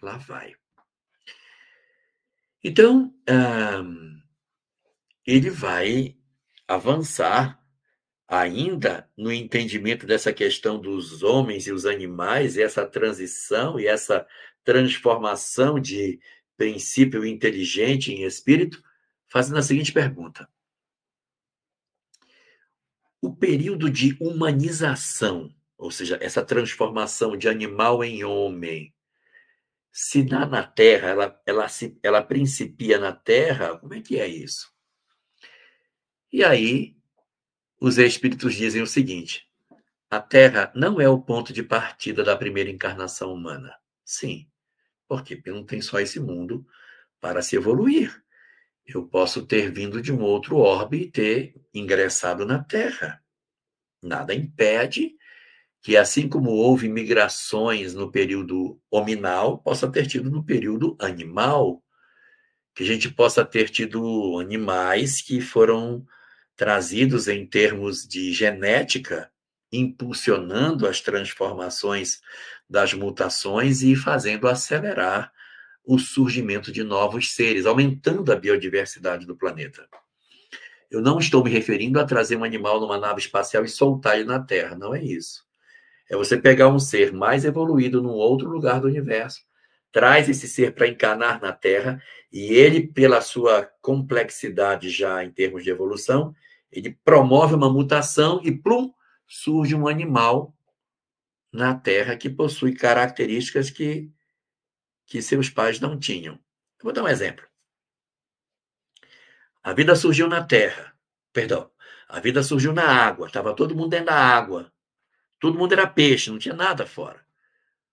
[0.02, 0.56] Lá vai.
[2.64, 3.14] Então,
[5.26, 6.16] ele vai
[6.68, 7.62] avançar
[8.28, 14.26] ainda no entendimento dessa questão dos homens e os animais, e essa transição e essa
[14.64, 16.20] transformação de
[16.56, 18.82] princípio inteligente em espírito,
[19.28, 20.48] fazendo a seguinte pergunta:
[23.22, 28.93] O período de humanização, ou seja, essa transformação de animal em homem,
[29.96, 34.28] se dá na Terra, ela, ela, se, ela principia na Terra, como é que é
[34.28, 34.74] isso?
[36.32, 36.98] E aí,
[37.80, 39.48] os espíritos dizem o seguinte:
[40.10, 43.72] a Terra não é o ponto de partida da primeira encarnação humana.
[44.04, 44.50] Sim,
[45.08, 46.66] porque não tem só esse mundo
[47.22, 48.20] para se evoluir.
[48.84, 53.24] Eu posso ter vindo de um outro orbe e ter ingressado na Terra.
[54.02, 55.16] Nada impede
[55.84, 61.84] que, assim como houve migrações no período hominal, possa ter tido no período animal,
[62.74, 66.06] que a gente possa ter tido animais que foram
[66.56, 69.30] trazidos em termos de genética,
[69.74, 72.22] impulsionando as transformações
[72.70, 75.34] das mutações e fazendo acelerar
[75.84, 79.86] o surgimento de novos seres, aumentando a biodiversidade do planeta.
[80.90, 84.26] Eu não estou me referindo a trazer um animal numa nave espacial e soltar ele
[84.26, 85.44] na Terra, não é isso.
[86.10, 89.42] É você pegar um ser mais evoluído num outro lugar do universo,
[89.92, 95.64] traz esse ser para encarnar na Terra e ele, pela sua complexidade já em termos
[95.64, 96.36] de evolução,
[96.72, 98.92] ele promove uma mutação e plum,
[99.28, 100.54] surge um animal
[101.52, 104.12] na Terra que possui características que,
[105.06, 106.34] que seus pais não tinham.
[106.34, 107.46] Eu vou dar um exemplo.
[109.62, 110.94] A vida surgiu na Terra,
[111.32, 111.72] perdão,
[112.10, 114.73] a vida surgiu na água, estava todo mundo dentro da água.
[115.44, 117.20] Todo mundo era peixe, não tinha nada fora.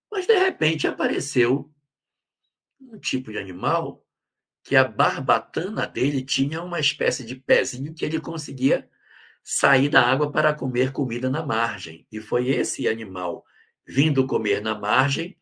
[0.09, 1.69] Mas, de repente, apareceu
[2.81, 4.07] um tipo de animal
[4.63, 8.89] que a barbatana dele tinha uma espécie de pezinho que ele conseguia
[9.43, 12.07] sair da água para comer comida na margem.
[12.13, 13.45] E foi esse animal
[13.85, 15.37] vindo comer na margem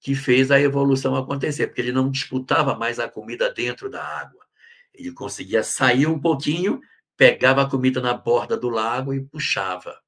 [0.00, 4.44] que fez a evolução acontecer, porque ele não disputava mais a comida dentro da água.
[4.92, 6.82] Ele conseguia sair um pouquinho,
[7.16, 10.03] pegava a comida na borda do lago e puxava.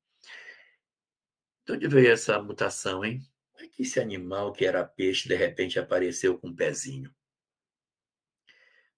[1.67, 3.21] De onde veio essa mutação, hein?
[3.53, 7.13] Como é que esse animal que era peixe, de repente, apareceu com um pezinho?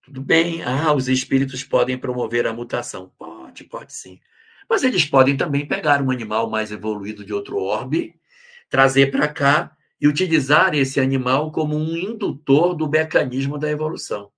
[0.03, 3.11] Tudo bem, ah, os espíritos podem promover a mutação.
[3.19, 4.21] Pode, pode sim.
[4.69, 8.21] Mas eles podem também pegar um animal mais evoluído de outro orbe,
[8.69, 14.31] trazer para cá e utilizar esse animal como um indutor do mecanismo da evolução.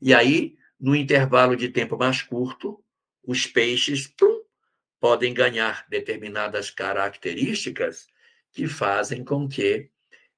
[0.00, 2.80] E aí, no intervalo de tempo mais curto,
[3.26, 4.43] os peixes pum,
[5.04, 8.06] podem ganhar determinadas características
[8.50, 9.90] que fazem com que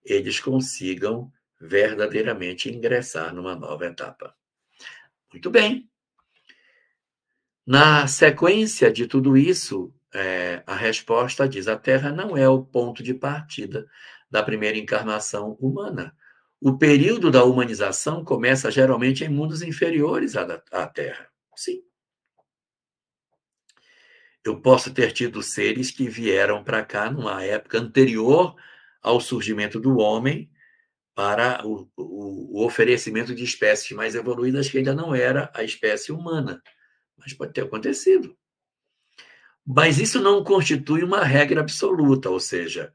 [0.05, 4.35] eles consigam verdadeiramente ingressar numa nova etapa.
[5.33, 5.89] Muito bem.
[7.65, 13.05] Na sequência de tudo isso, é, a resposta diz: a Terra não é o ponto
[13.05, 13.87] de partida
[14.29, 16.13] da primeira encarnação humana.
[16.61, 21.31] O período da humanização começa geralmente em mundos inferiores à, à Terra.
[21.55, 21.85] Sim,
[24.49, 28.55] eu posso ter tido seres que vieram para cá numa época anterior
[29.03, 30.51] ao surgimento do homem
[31.15, 36.13] para o, o, o, oferecimento de espécies mais evoluídas que ainda não era a espécie
[36.13, 36.63] humana.
[37.17, 38.37] Mas pode ter acontecido.
[39.67, 42.93] Mas isso não constitui uma regra absoluta, ou seja,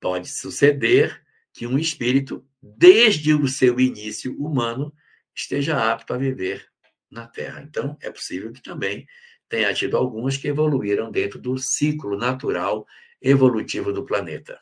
[0.00, 1.22] pode suceder
[1.54, 4.92] que um espírito, desde o seu início humano,
[5.34, 6.66] esteja apto a viver
[7.10, 7.62] na Terra.
[7.62, 9.06] Então, é possível que também
[9.52, 12.86] tenha tido alguns que evoluíram dentro do ciclo natural
[13.20, 14.58] evolutivo do planeta.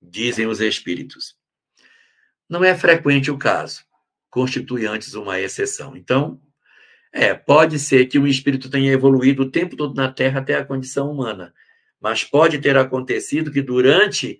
[0.00, 1.34] Dizem os espíritos.
[2.46, 3.82] Não é frequente o caso,
[4.28, 5.96] constitui antes uma exceção.
[5.96, 6.38] Então,
[7.10, 10.66] é, pode ser que um espírito tenha evoluído o tempo todo na Terra até a
[10.66, 11.54] condição humana,
[11.98, 14.38] mas pode ter acontecido que durante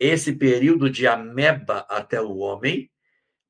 [0.00, 2.90] esse período de ameba até o homem,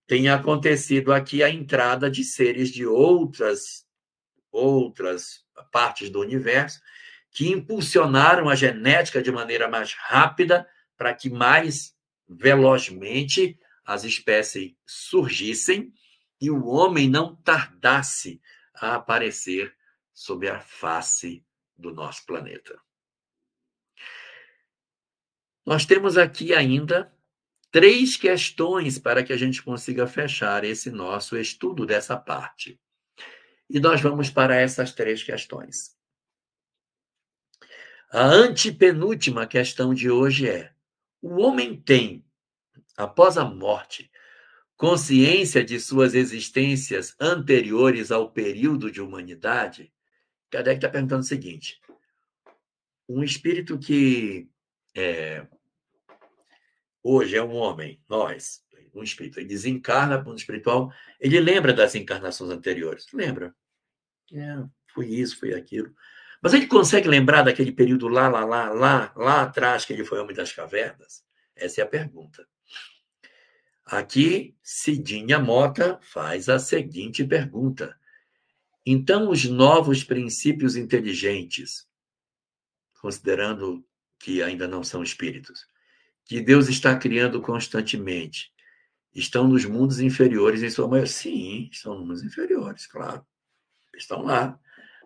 [0.09, 3.86] tenha acontecido aqui a entrada de seres de outras
[4.51, 6.81] outras partes do universo,
[7.31, 11.95] que impulsionaram a genética de maneira mais rápida para que mais
[12.29, 15.93] velozmente as espécies surgissem
[16.41, 18.41] e o homem não tardasse
[18.75, 19.75] a aparecer
[20.13, 21.45] sobre a face
[21.77, 22.81] do nosso planeta.
[25.65, 27.13] Nós temos aqui ainda
[27.71, 32.81] três questões para que a gente consiga fechar esse nosso estudo dessa parte.
[33.69, 35.97] E nós vamos para essas três questões.
[38.11, 40.73] A antepenúltima questão de hoje é:
[41.21, 42.25] o homem tem,
[42.97, 44.11] após a morte,
[44.77, 49.93] consciência de suas existências anteriores ao período de humanidade?
[50.51, 51.81] Kardec está perguntando o seguinte:
[53.09, 54.49] um espírito que
[54.95, 55.47] é,
[57.03, 58.65] hoje é um homem, nós,
[59.01, 63.07] um espírito, ele desencarna para o mundo espiritual, ele lembra das encarnações anteriores.
[63.13, 63.55] Lembra?
[64.33, 65.95] É, foi isso, foi aquilo.
[66.43, 70.21] Mas ele consegue lembrar daquele período lá, lá, lá, lá, lá atrás que ele foi
[70.21, 71.25] homem das cavernas?
[71.55, 72.47] Essa é a pergunta.
[73.85, 77.97] Aqui, Cidinha Mota faz a seguinte pergunta:
[78.85, 81.89] então, os novos princípios inteligentes,
[83.01, 83.85] considerando
[84.19, 85.67] que ainda não são espíritos,
[86.25, 88.53] que Deus está criando constantemente,
[89.19, 91.11] estão nos mundos inferiores em sua maioria?
[91.11, 93.25] Sim, estão nos mundos inferiores, claro.
[93.97, 94.59] Estão lá.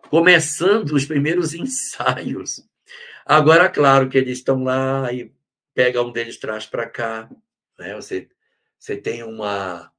[0.09, 2.67] Começando os primeiros ensaios.
[3.25, 5.33] Agora, claro que eles estão lá e
[5.73, 7.29] pega um deles traz para cá.
[7.79, 7.95] Né?
[7.95, 8.27] Você,
[8.77, 9.89] você tem uma,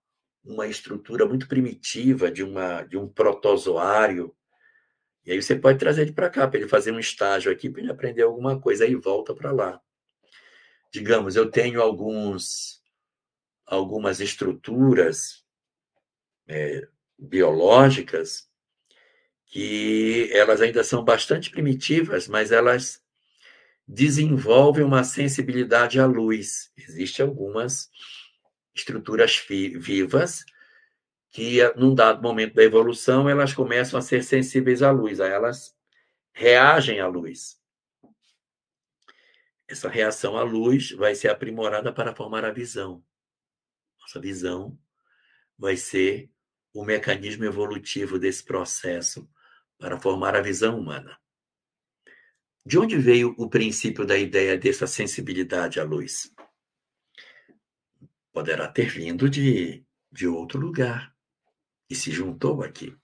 [0.44, 4.34] uma estrutura muito primitiva de, uma, de um protozoário.
[5.24, 7.80] E aí você pode trazer ele para cá, para ele fazer um estágio aqui, para
[7.80, 9.80] ele aprender alguma coisa, aí volta para lá.
[10.92, 12.81] Digamos, eu tenho alguns
[13.72, 15.44] algumas estruturas
[16.46, 16.86] é,
[17.18, 18.48] biológicas
[19.46, 23.02] que elas ainda são bastante primitivas, mas elas
[23.86, 26.70] desenvolvem uma sensibilidade à luz.
[26.76, 27.90] Existem algumas
[28.74, 30.44] estruturas vivas
[31.30, 35.74] que, num dado momento da evolução, elas começam a ser sensíveis à luz, aí elas
[36.32, 37.58] reagem à luz.
[39.66, 43.02] Essa reação à luz vai ser aprimorada para formar a visão.
[44.12, 44.78] Nossa visão
[45.58, 46.30] vai ser
[46.74, 49.26] o mecanismo evolutivo desse processo
[49.78, 51.18] para formar a visão humana.
[52.64, 56.30] De onde veio o princípio da ideia dessa sensibilidade à luz?
[58.32, 61.14] poderá ter vindo de, de outro lugar
[61.88, 62.96] e se juntou aqui.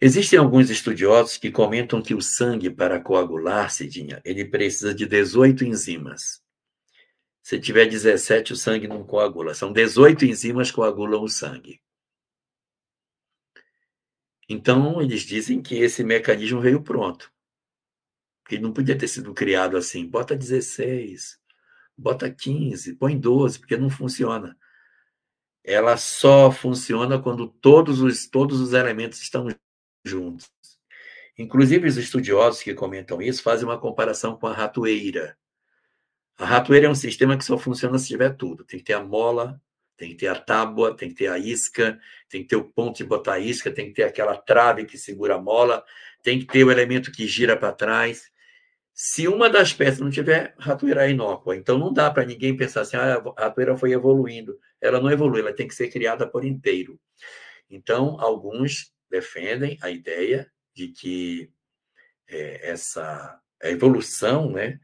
[0.00, 5.64] Existem alguns estudiosos que comentam que o sangue, para coagular, Cidinha, ele precisa de 18
[5.64, 6.42] enzimas.
[7.42, 9.52] Se tiver 17, o sangue não coagula.
[9.54, 11.82] São 18 enzimas que coagulam o sangue.
[14.48, 17.32] Então, eles dizem que esse mecanismo veio pronto.
[18.46, 20.06] Que não podia ter sido criado assim.
[20.06, 21.40] Bota 16,
[21.96, 24.56] bota 15, põe 12, porque não funciona.
[25.64, 29.48] Ela só funciona quando todos os, todos os elementos estão
[30.04, 30.50] juntos.
[31.38, 35.36] Inclusive, os estudiosos que comentam isso fazem uma comparação com a ratoeira.
[36.38, 38.64] A ratoeira é um sistema que só funciona se tiver tudo.
[38.64, 39.60] Tem que ter a mola,
[39.96, 42.96] tem que ter a tábua, tem que ter a isca, tem que ter o ponto
[42.96, 45.84] de botar a isca, tem que ter aquela trave que segura a mola,
[46.22, 48.30] tem que ter o elemento que gira para trás.
[48.94, 51.56] Se uma das peças não tiver, a ratoeira é inócua.
[51.56, 54.58] Então não dá para ninguém pensar assim, ah, a ratoeira foi evoluindo.
[54.80, 56.98] Ela não evolui, ela tem que ser criada por inteiro.
[57.70, 61.50] Então, alguns defendem a ideia de que
[62.28, 64.78] é, essa evolução, né,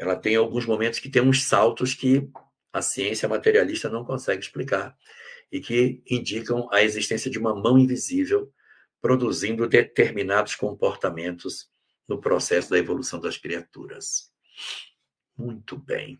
[0.00, 2.26] ela tem alguns momentos que tem uns saltos que
[2.72, 4.96] a ciência materialista não consegue explicar
[5.52, 8.50] e que indicam a existência de uma mão invisível
[9.02, 11.68] produzindo determinados comportamentos
[12.08, 14.32] no processo da evolução das criaturas.
[15.36, 16.18] Muito bem.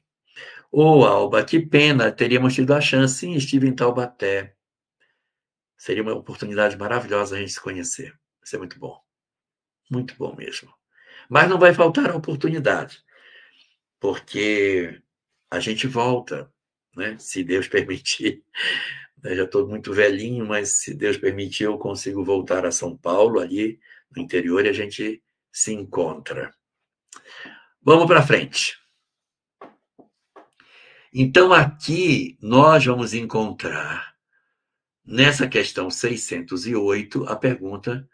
[0.70, 3.20] Ô, oh, Alba, que pena, teríamos tido a chance.
[3.20, 4.55] Sim, estive em Taubaté.
[5.78, 8.14] Seria uma oportunidade maravilhosa a gente se conhecer.
[8.45, 9.01] Isso é muito bom.
[9.91, 10.70] Muito bom mesmo.
[11.31, 13.03] Mas não vai faltar a oportunidade,
[14.01, 15.01] porque
[15.51, 16.51] a gente volta,
[16.96, 17.16] né?
[17.18, 18.42] se Deus permitir.
[19.22, 23.38] Eu já estou muito velhinho, mas se Deus permitir, eu consigo voltar a São Paulo,
[23.38, 23.78] ali
[24.11, 25.22] no interior, e a gente
[25.53, 26.55] se encontra.
[27.82, 28.78] Vamos para frente.
[31.12, 34.14] Então, aqui nós vamos encontrar,
[35.05, 38.09] nessa questão 608, a pergunta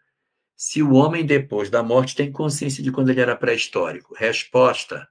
[0.57, 4.15] se o homem depois da morte tem consciência de quando ele era pré-histórico.
[4.15, 5.07] Resposta: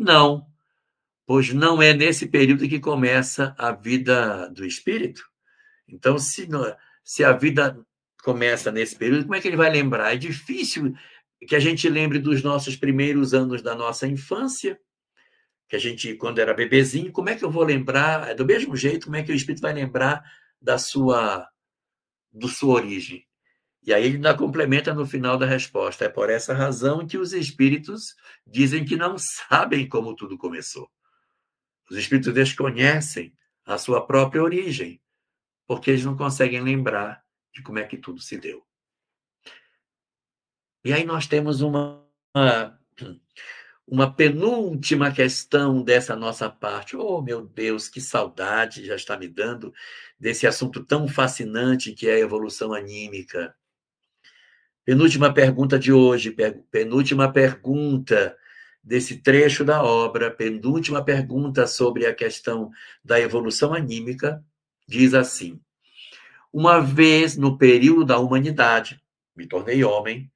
[0.00, 0.46] não,
[1.26, 5.22] pois não é nesse período que começa a vida do espírito.
[5.86, 6.48] Então, se,
[7.04, 7.78] se a vida
[8.22, 10.14] começa nesse período, como é que ele vai lembrar?
[10.14, 10.94] É difícil
[11.46, 14.80] que a gente lembre dos nossos primeiros anos da nossa infância,
[15.68, 18.74] que a gente, quando era bebezinho, como é que eu vou lembrar, é do mesmo
[18.74, 20.24] jeito, como é que o espírito vai lembrar
[20.60, 21.46] da sua,
[22.32, 23.26] do sua origem?
[23.82, 26.04] E aí ele ainda complementa no final da resposta.
[26.04, 28.14] É por essa razão que os espíritos
[28.46, 30.90] dizem que não sabem como tudo começou.
[31.90, 35.00] Os espíritos desconhecem a sua própria origem,
[35.66, 38.64] porque eles não conseguem lembrar de como é que tudo se deu.
[40.84, 42.06] E aí nós temos uma,
[43.86, 46.96] uma penúltima questão dessa nossa parte.
[46.96, 49.74] Oh, meu Deus, que saudade já está me dando
[50.18, 53.54] desse assunto tão fascinante que é a evolução anímica.
[54.84, 56.34] Penúltima pergunta de hoje,
[56.70, 58.36] penúltima pergunta
[58.82, 62.70] desse trecho da obra, penúltima pergunta sobre a questão
[63.04, 64.42] da evolução anímica,
[64.88, 65.60] diz assim:
[66.52, 69.00] Uma vez no período da humanidade,
[69.36, 70.30] me tornei homem,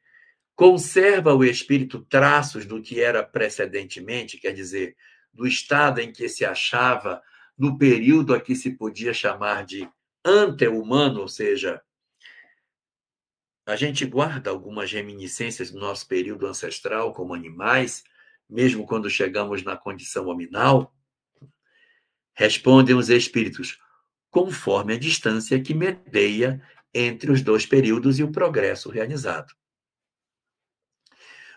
[0.56, 4.96] Conserva o espírito traços do que era precedentemente, quer dizer,
[5.32, 7.20] do estado em que se achava
[7.58, 9.88] no período a que se podia chamar de
[10.24, 11.82] ante-humano, ou seja,
[13.66, 18.04] a gente guarda algumas reminiscências do nosso período ancestral como animais,
[18.48, 20.94] mesmo quando chegamos na condição hominal?
[22.34, 23.78] Respondem os espíritos,
[24.30, 26.62] conforme a distância que medeia
[26.92, 29.54] entre os dois períodos e o progresso realizado.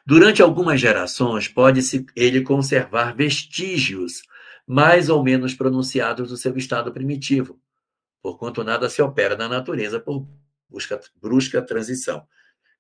[0.05, 4.21] Durante algumas gerações, pode-se ele conservar vestígios
[4.65, 7.59] mais ou menos pronunciados do seu estado primitivo,
[8.21, 10.25] porquanto nada se opera na natureza por
[10.70, 12.28] busca, brusca transição.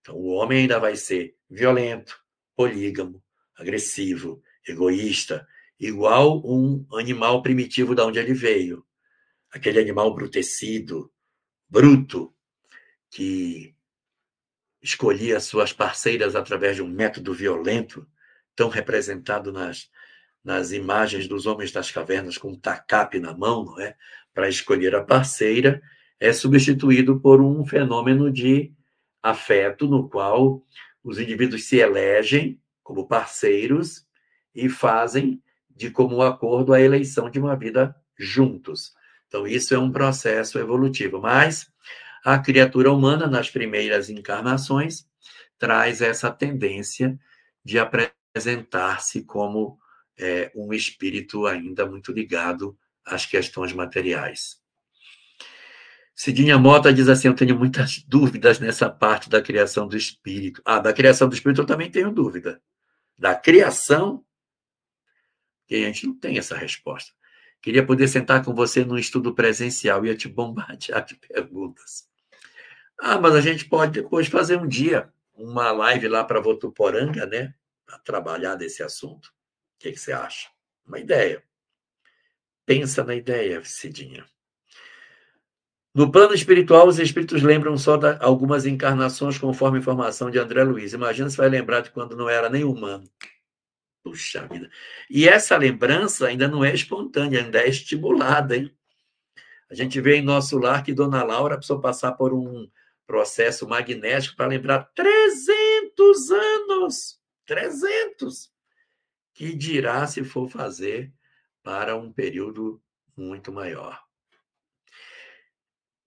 [0.01, 2.17] Então, o homem ainda vai ser violento,
[2.55, 3.23] polígamo,
[3.55, 5.47] agressivo, egoísta,
[5.79, 8.85] igual um animal primitivo de onde ele veio.
[9.51, 11.11] Aquele animal brutecido,
[11.69, 12.33] bruto,
[13.09, 13.75] que
[14.81, 18.07] escolhia suas parceiras através de um método violento,
[18.55, 19.89] tão representado nas,
[20.43, 23.95] nas imagens dos homens das cavernas com um tacape na mão, não é?
[24.33, 25.81] Para escolher a parceira,
[26.19, 28.73] é substituído por um fenômeno de
[29.21, 30.63] afeto no qual
[31.03, 34.05] os indivíduos se elegem como parceiros
[34.53, 38.93] e fazem de comum acordo a eleição de uma vida juntos.
[39.27, 41.21] Então, isso é um processo evolutivo.
[41.21, 41.71] Mas
[42.23, 45.07] a criatura humana, nas primeiras encarnações,
[45.59, 47.19] traz essa tendência
[47.63, 49.77] de apresentar-se como
[50.17, 54.59] é, um espírito ainda muito ligado às questões materiais.
[56.17, 60.63] Cidinha Mota diz assim: Eu tenho muitas dúvidas nessa parte da criação do espírito.
[60.65, 62.59] Ah, da criação do espírito eu também tenho dúvida.
[63.15, 64.25] Da criação,
[65.67, 67.13] que a gente não tem essa resposta.
[67.61, 72.09] Queria poder sentar com você num estudo presencial, ia te bombardear de perguntas.
[72.99, 77.53] Ah, mas a gente pode depois fazer um dia uma live lá para Votuporanga, né?
[77.85, 79.27] Para trabalhar desse assunto.
[79.27, 79.33] O
[79.77, 80.49] que, que você acha?
[80.83, 81.43] Uma ideia.
[82.65, 84.25] Pensa na ideia, Cidinha.
[85.97, 90.63] No plano espiritual, os espíritos lembram só de algumas encarnações, conforme a informação de André
[90.63, 90.93] Luiz.
[90.93, 93.03] Imagina se vai lembrar de quando não era nem humano.
[94.03, 94.69] Puxa vida.
[95.09, 98.71] E essa lembrança ainda não é espontânea, ainda é estimulada, hein?
[99.71, 102.69] A gente vê em nosso lar que Dona Laura precisou passar por um
[103.07, 107.19] processo magnético para lembrar 300 anos.
[107.47, 108.51] 300!
[109.33, 111.11] Que dirá se for fazer
[111.63, 112.79] para um período
[113.17, 114.06] muito maior.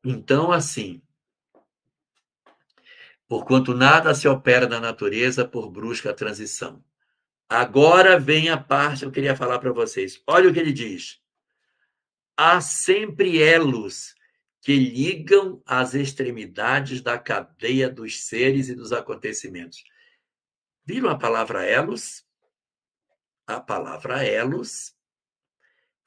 [0.05, 1.03] Então, assim,
[3.28, 6.82] porquanto nada se opera na natureza por brusca transição.
[7.48, 10.22] Agora vem a parte que eu queria falar para vocês.
[10.26, 11.20] Olha o que ele diz.
[12.36, 14.14] Há sempre elos
[14.62, 19.82] que ligam as extremidades da cadeia dos seres e dos acontecimentos.
[20.84, 22.24] Viram a palavra elos?
[23.46, 24.94] A palavra elos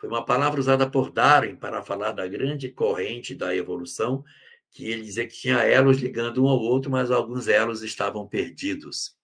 [0.03, 4.21] foi uma palavra usada por Darwin para falar da grande corrente da evolução,
[4.69, 9.15] que ele dizia que tinha elos ligando um ao outro, mas alguns elos estavam perdidos.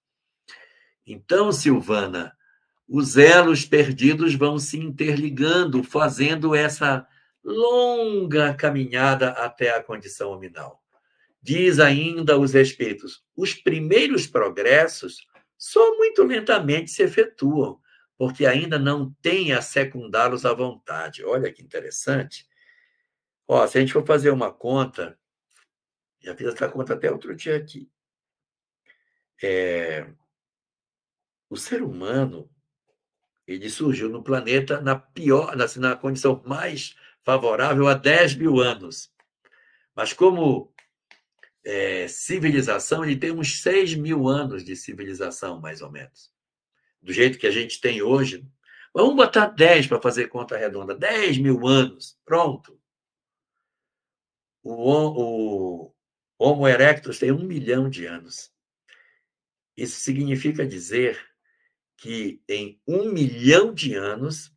[1.05, 2.31] Então, Silvana,
[2.87, 7.05] os elos perdidos vão se interligando, fazendo essa
[7.43, 10.81] longa caminhada até a condição hominal.
[11.41, 15.27] Diz ainda os espíritos: os primeiros progressos
[15.57, 17.81] só muito lentamente se efetuam,
[18.19, 21.23] porque ainda não tem a secundá-los à vontade.
[21.23, 22.45] Olha que interessante.
[23.47, 25.17] Ó, se a gente for fazer uma conta,
[26.19, 27.89] já fiz essa conta até outro dia aqui.
[29.41, 30.05] É,
[31.49, 32.51] o ser humano
[33.47, 39.09] ele surgiu no planeta na pior, na, na condição mais favorável a 10 mil anos.
[39.95, 40.73] Mas como
[41.63, 46.37] é, civilização, ele tem uns 6 mil anos de civilização, mais ou menos.
[47.01, 48.45] Do jeito que a gente tem hoje.
[48.93, 50.95] Vamos botar 10 para fazer conta redonda.
[50.95, 52.17] 10 mil anos.
[52.25, 52.79] Pronto.
[54.63, 55.93] O, o
[56.37, 58.51] Homo erectus tem um milhão de anos.
[59.75, 61.19] Isso significa dizer
[61.97, 64.53] que em um milhão de anos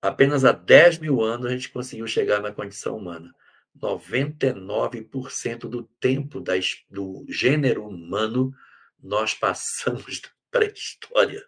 [0.00, 3.34] apenas há 10 mil anos a gente conseguiu chegar na condição humana.
[3.78, 8.52] 99% do tempo do gênero humano
[8.98, 11.44] nós passamos pré-história.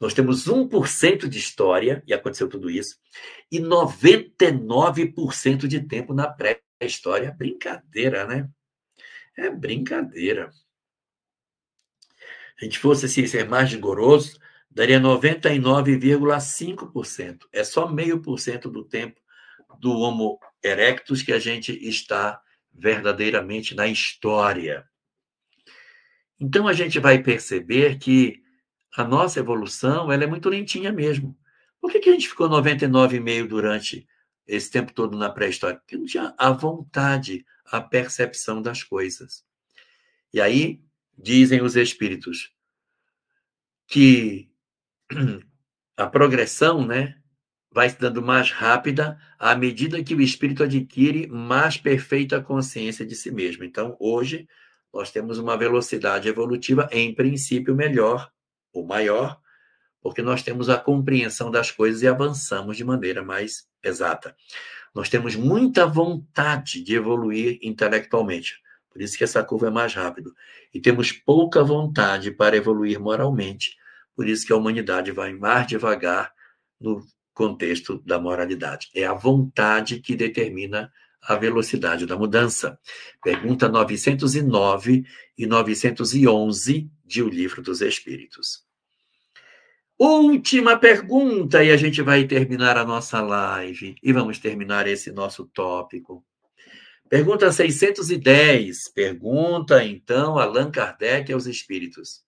[0.00, 2.96] Nós temos 1% de história, e aconteceu tudo isso,
[3.52, 7.30] e 99% de tempo na pré-história.
[7.32, 8.48] Brincadeira, né?
[9.36, 10.50] É brincadeira.
[12.58, 14.38] Se a gente fosse assim, ser mais rigoroso,
[14.70, 17.46] daria 99,5%.
[17.52, 19.18] É só meio por cento do tempo
[19.78, 24.89] do Homo erectus que a gente está verdadeiramente na história.
[26.40, 28.42] Então a gente vai perceber que
[28.96, 31.36] a nossa evolução ela é muito lentinha mesmo.
[31.80, 34.08] Por que, que a gente ficou 99,5 durante
[34.46, 35.78] esse tempo todo na pré-história?
[35.78, 39.44] Porque não tinha a vontade, a percepção das coisas.
[40.32, 40.80] E aí,
[41.16, 42.52] dizem os espíritos
[43.86, 44.50] que
[45.96, 47.16] a progressão, né,
[47.72, 53.14] vai se dando mais rápida à medida que o espírito adquire mais perfeita consciência de
[53.14, 53.64] si mesmo.
[53.64, 54.48] Então, hoje,
[54.92, 58.30] nós temos uma velocidade evolutiva, em princípio, melhor
[58.72, 59.40] ou maior,
[60.00, 64.34] porque nós temos a compreensão das coisas e avançamos de maneira mais exata.
[64.94, 68.60] Nós temos muita vontade de evoluir intelectualmente,
[68.90, 70.30] por isso que essa curva é mais rápida.
[70.74, 73.76] E temos pouca vontade para evoluir moralmente,
[74.16, 76.32] por isso que a humanidade vai mais devagar
[76.80, 78.90] no contexto da moralidade.
[78.94, 82.78] É a vontade que determina a velocidade da mudança.
[83.22, 85.04] Pergunta 909
[85.36, 88.64] e 911 de O Livro dos Espíritos.
[89.98, 95.44] Última pergunta e a gente vai terminar a nossa live e vamos terminar esse nosso
[95.44, 96.24] tópico.
[97.06, 98.92] Pergunta 610.
[98.94, 102.22] Pergunta então Allan Kardec aos espíritos.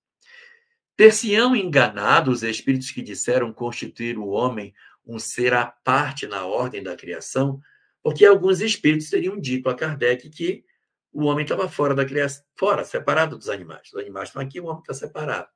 [0.97, 4.74] Ter-se-ão enganado os espíritos que disseram constituir o homem
[5.07, 7.61] um ser à parte na ordem da criação?
[8.03, 10.64] Porque alguns espíritos teriam dito a Kardec que
[11.12, 13.88] o homem estava fora da criação, fora, separado dos animais.
[13.92, 15.48] Os animais estão aqui, o homem está separado.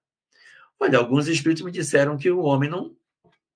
[0.78, 2.97] Olha, alguns espíritos me disseram que o homem não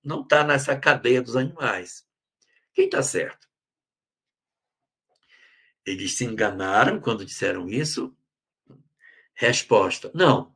[0.03, 2.03] não está nessa cadeia dos animais.
[2.73, 3.47] Quem está certo?
[5.85, 8.15] Eles se enganaram quando disseram isso?
[9.33, 10.53] Resposta: não.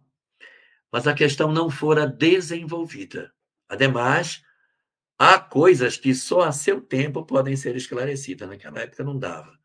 [0.92, 3.34] Mas a questão não fora desenvolvida.
[3.68, 4.44] Ademais,
[5.18, 8.48] há coisas que só a seu tempo podem ser esclarecidas.
[8.48, 9.58] Naquela época não dava.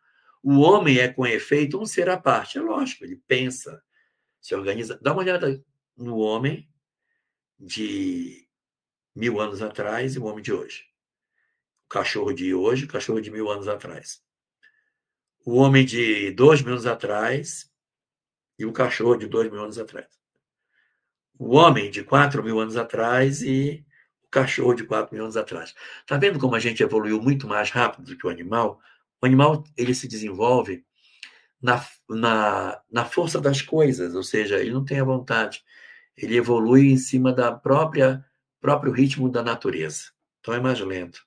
[0.42, 2.58] O homem é, com efeito, um ser à parte.
[2.58, 3.82] É lógico, ele pensa,
[4.40, 4.98] se organiza.
[5.02, 5.62] Dá uma olhada
[5.96, 6.68] no homem
[7.58, 8.48] de
[9.14, 10.84] mil anos atrás e o homem de hoje.
[11.86, 14.22] O cachorro de hoje, o cachorro de mil anos atrás.
[15.44, 17.70] O homem de dois mil anos atrás
[18.58, 20.20] e o cachorro de dois mil anos atrás.
[21.38, 23.84] O homem de quatro mil anos atrás e
[24.30, 25.74] cachorro de quatro mil anos atrás.
[26.00, 28.80] Está vendo como a gente evoluiu muito mais rápido do que o animal?
[29.20, 30.84] O animal ele se desenvolve
[31.60, 35.62] na, na, na força das coisas, ou seja, ele não tem a vontade
[36.22, 38.24] ele evolui em cima da própria
[38.60, 40.10] próprio ritmo da natureza.
[40.40, 41.24] Então é mais lento.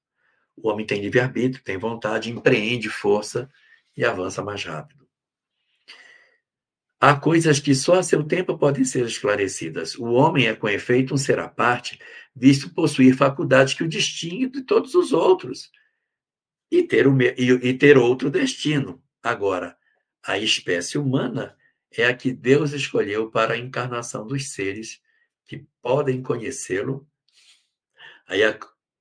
[0.56, 3.49] O homem tem livre-arbítrio, tem vontade, empreende força
[3.97, 5.04] e avança mais rápido.
[6.99, 9.95] Há coisas que só a seu tempo podem ser esclarecidas.
[9.95, 11.99] O homem é, com efeito, um ser à parte,
[12.36, 15.71] visto possuir faculdades que o distinguem de todos os outros
[16.71, 19.03] e ter, o, e, e ter outro destino.
[19.21, 19.77] Agora,
[20.23, 21.55] a espécie humana
[21.91, 25.01] é a que Deus escolheu para a encarnação dos seres
[25.45, 27.07] que podem conhecê-lo.
[28.27, 28.41] Aí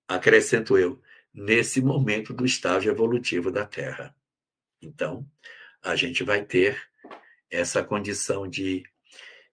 [0.06, 1.00] acrescento eu,
[1.32, 4.14] nesse momento do estágio evolutivo da Terra.
[4.80, 5.26] Então,
[5.80, 6.80] a gente vai ter
[7.50, 8.82] essa condição de,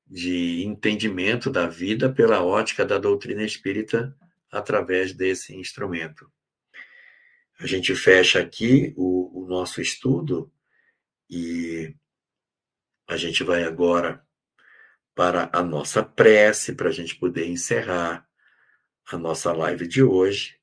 [0.10, 4.16] de entendimento da vida pela ótica da doutrina espírita
[4.52, 6.32] através desse instrumento.
[7.60, 10.52] A gente fecha aqui o, o nosso estudo
[11.30, 11.94] e
[13.08, 14.26] a gente vai agora
[15.14, 18.28] para a nossa prece, para a gente poder encerrar
[19.12, 20.58] a nossa live de hoje.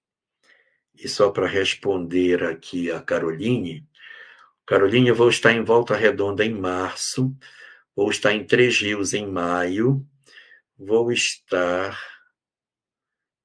[0.94, 3.86] E só para responder aqui a Caroline,
[4.66, 7.32] Caroline, eu vou estar em Volta Redonda em março,
[7.96, 10.06] vou estar em Três Rios em maio,
[10.78, 11.98] vou estar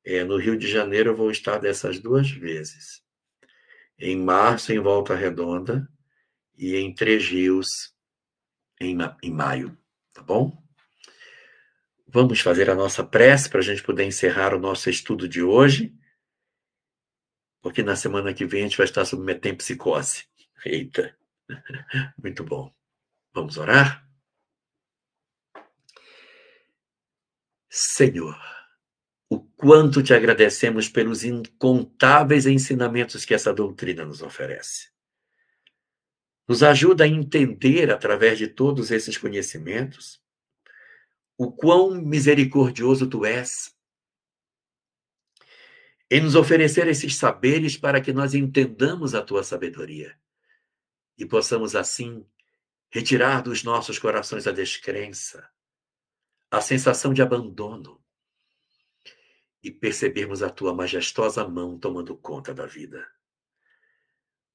[0.04, 3.02] é, no Rio de Janeiro, vou estar dessas duas vezes.
[3.98, 5.88] Em março, em Volta Redonda,
[6.58, 7.96] e em Três Rios,
[8.80, 9.78] em, em maio,
[10.12, 10.62] tá bom?
[12.08, 15.96] Vamos fazer a nossa prece para a gente poder encerrar o nosso estudo de hoje,
[17.62, 20.26] porque na semana que vem a gente vai estar submetendo psicose.
[20.66, 21.16] Eita,
[22.22, 22.74] muito bom.
[23.34, 24.11] Vamos orar?
[27.74, 28.38] Senhor,
[29.30, 34.90] o quanto te agradecemos pelos incontáveis ensinamentos que essa doutrina nos oferece.
[36.46, 40.22] Nos ajuda a entender, através de todos esses conhecimentos,
[41.38, 43.74] o quão misericordioso tu és
[46.10, 50.14] em nos oferecer esses saberes para que nós entendamos a tua sabedoria
[51.18, 52.28] e possamos assim
[52.90, 55.50] retirar dos nossos corações a descrença,
[56.52, 58.00] a sensação de abandono
[59.64, 63.08] e percebermos a tua majestosa mão tomando conta da vida.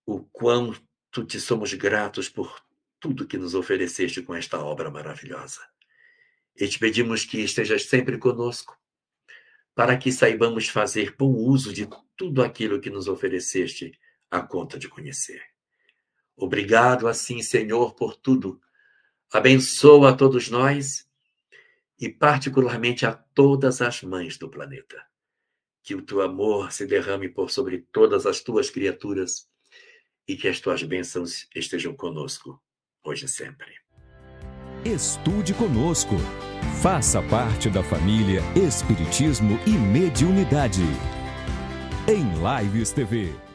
[0.05, 0.75] O quão
[1.17, 2.63] Tu te somos gratos por
[3.01, 5.63] tudo que nos ofereceste com esta obra maravilhosa.
[6.55, 8.79] E te pedimos que estejas sempre conosco,
[9.75, 13.99] para que saibamos fazer bom uso de tudo aquilo que nos ofereceste
[14.31, 15.43] a conta de conhecer.
[16.37, 18.61] Obrigado, assim, Senhor, por tudo.
[19.33, 21.06] Abençoa a todos nós
[21.99, 25.03] e, particularmente, a todas as mães do planeta.
[25.83, 29.49] Que o teu amor se derrame por sobre todas as tuas criaturas
[30.29, 32.61] e que as tuas bênçãos estejam conosco,
[33.05, 33.73] hoje e sempre.
[34.85, 36.15] Estude conosco.
[36.83, 40.83] Faça parte da família Espiritismo e Mediunidade.
[42.09, 42.25] Em
[42.63, 43.46] Lives TV.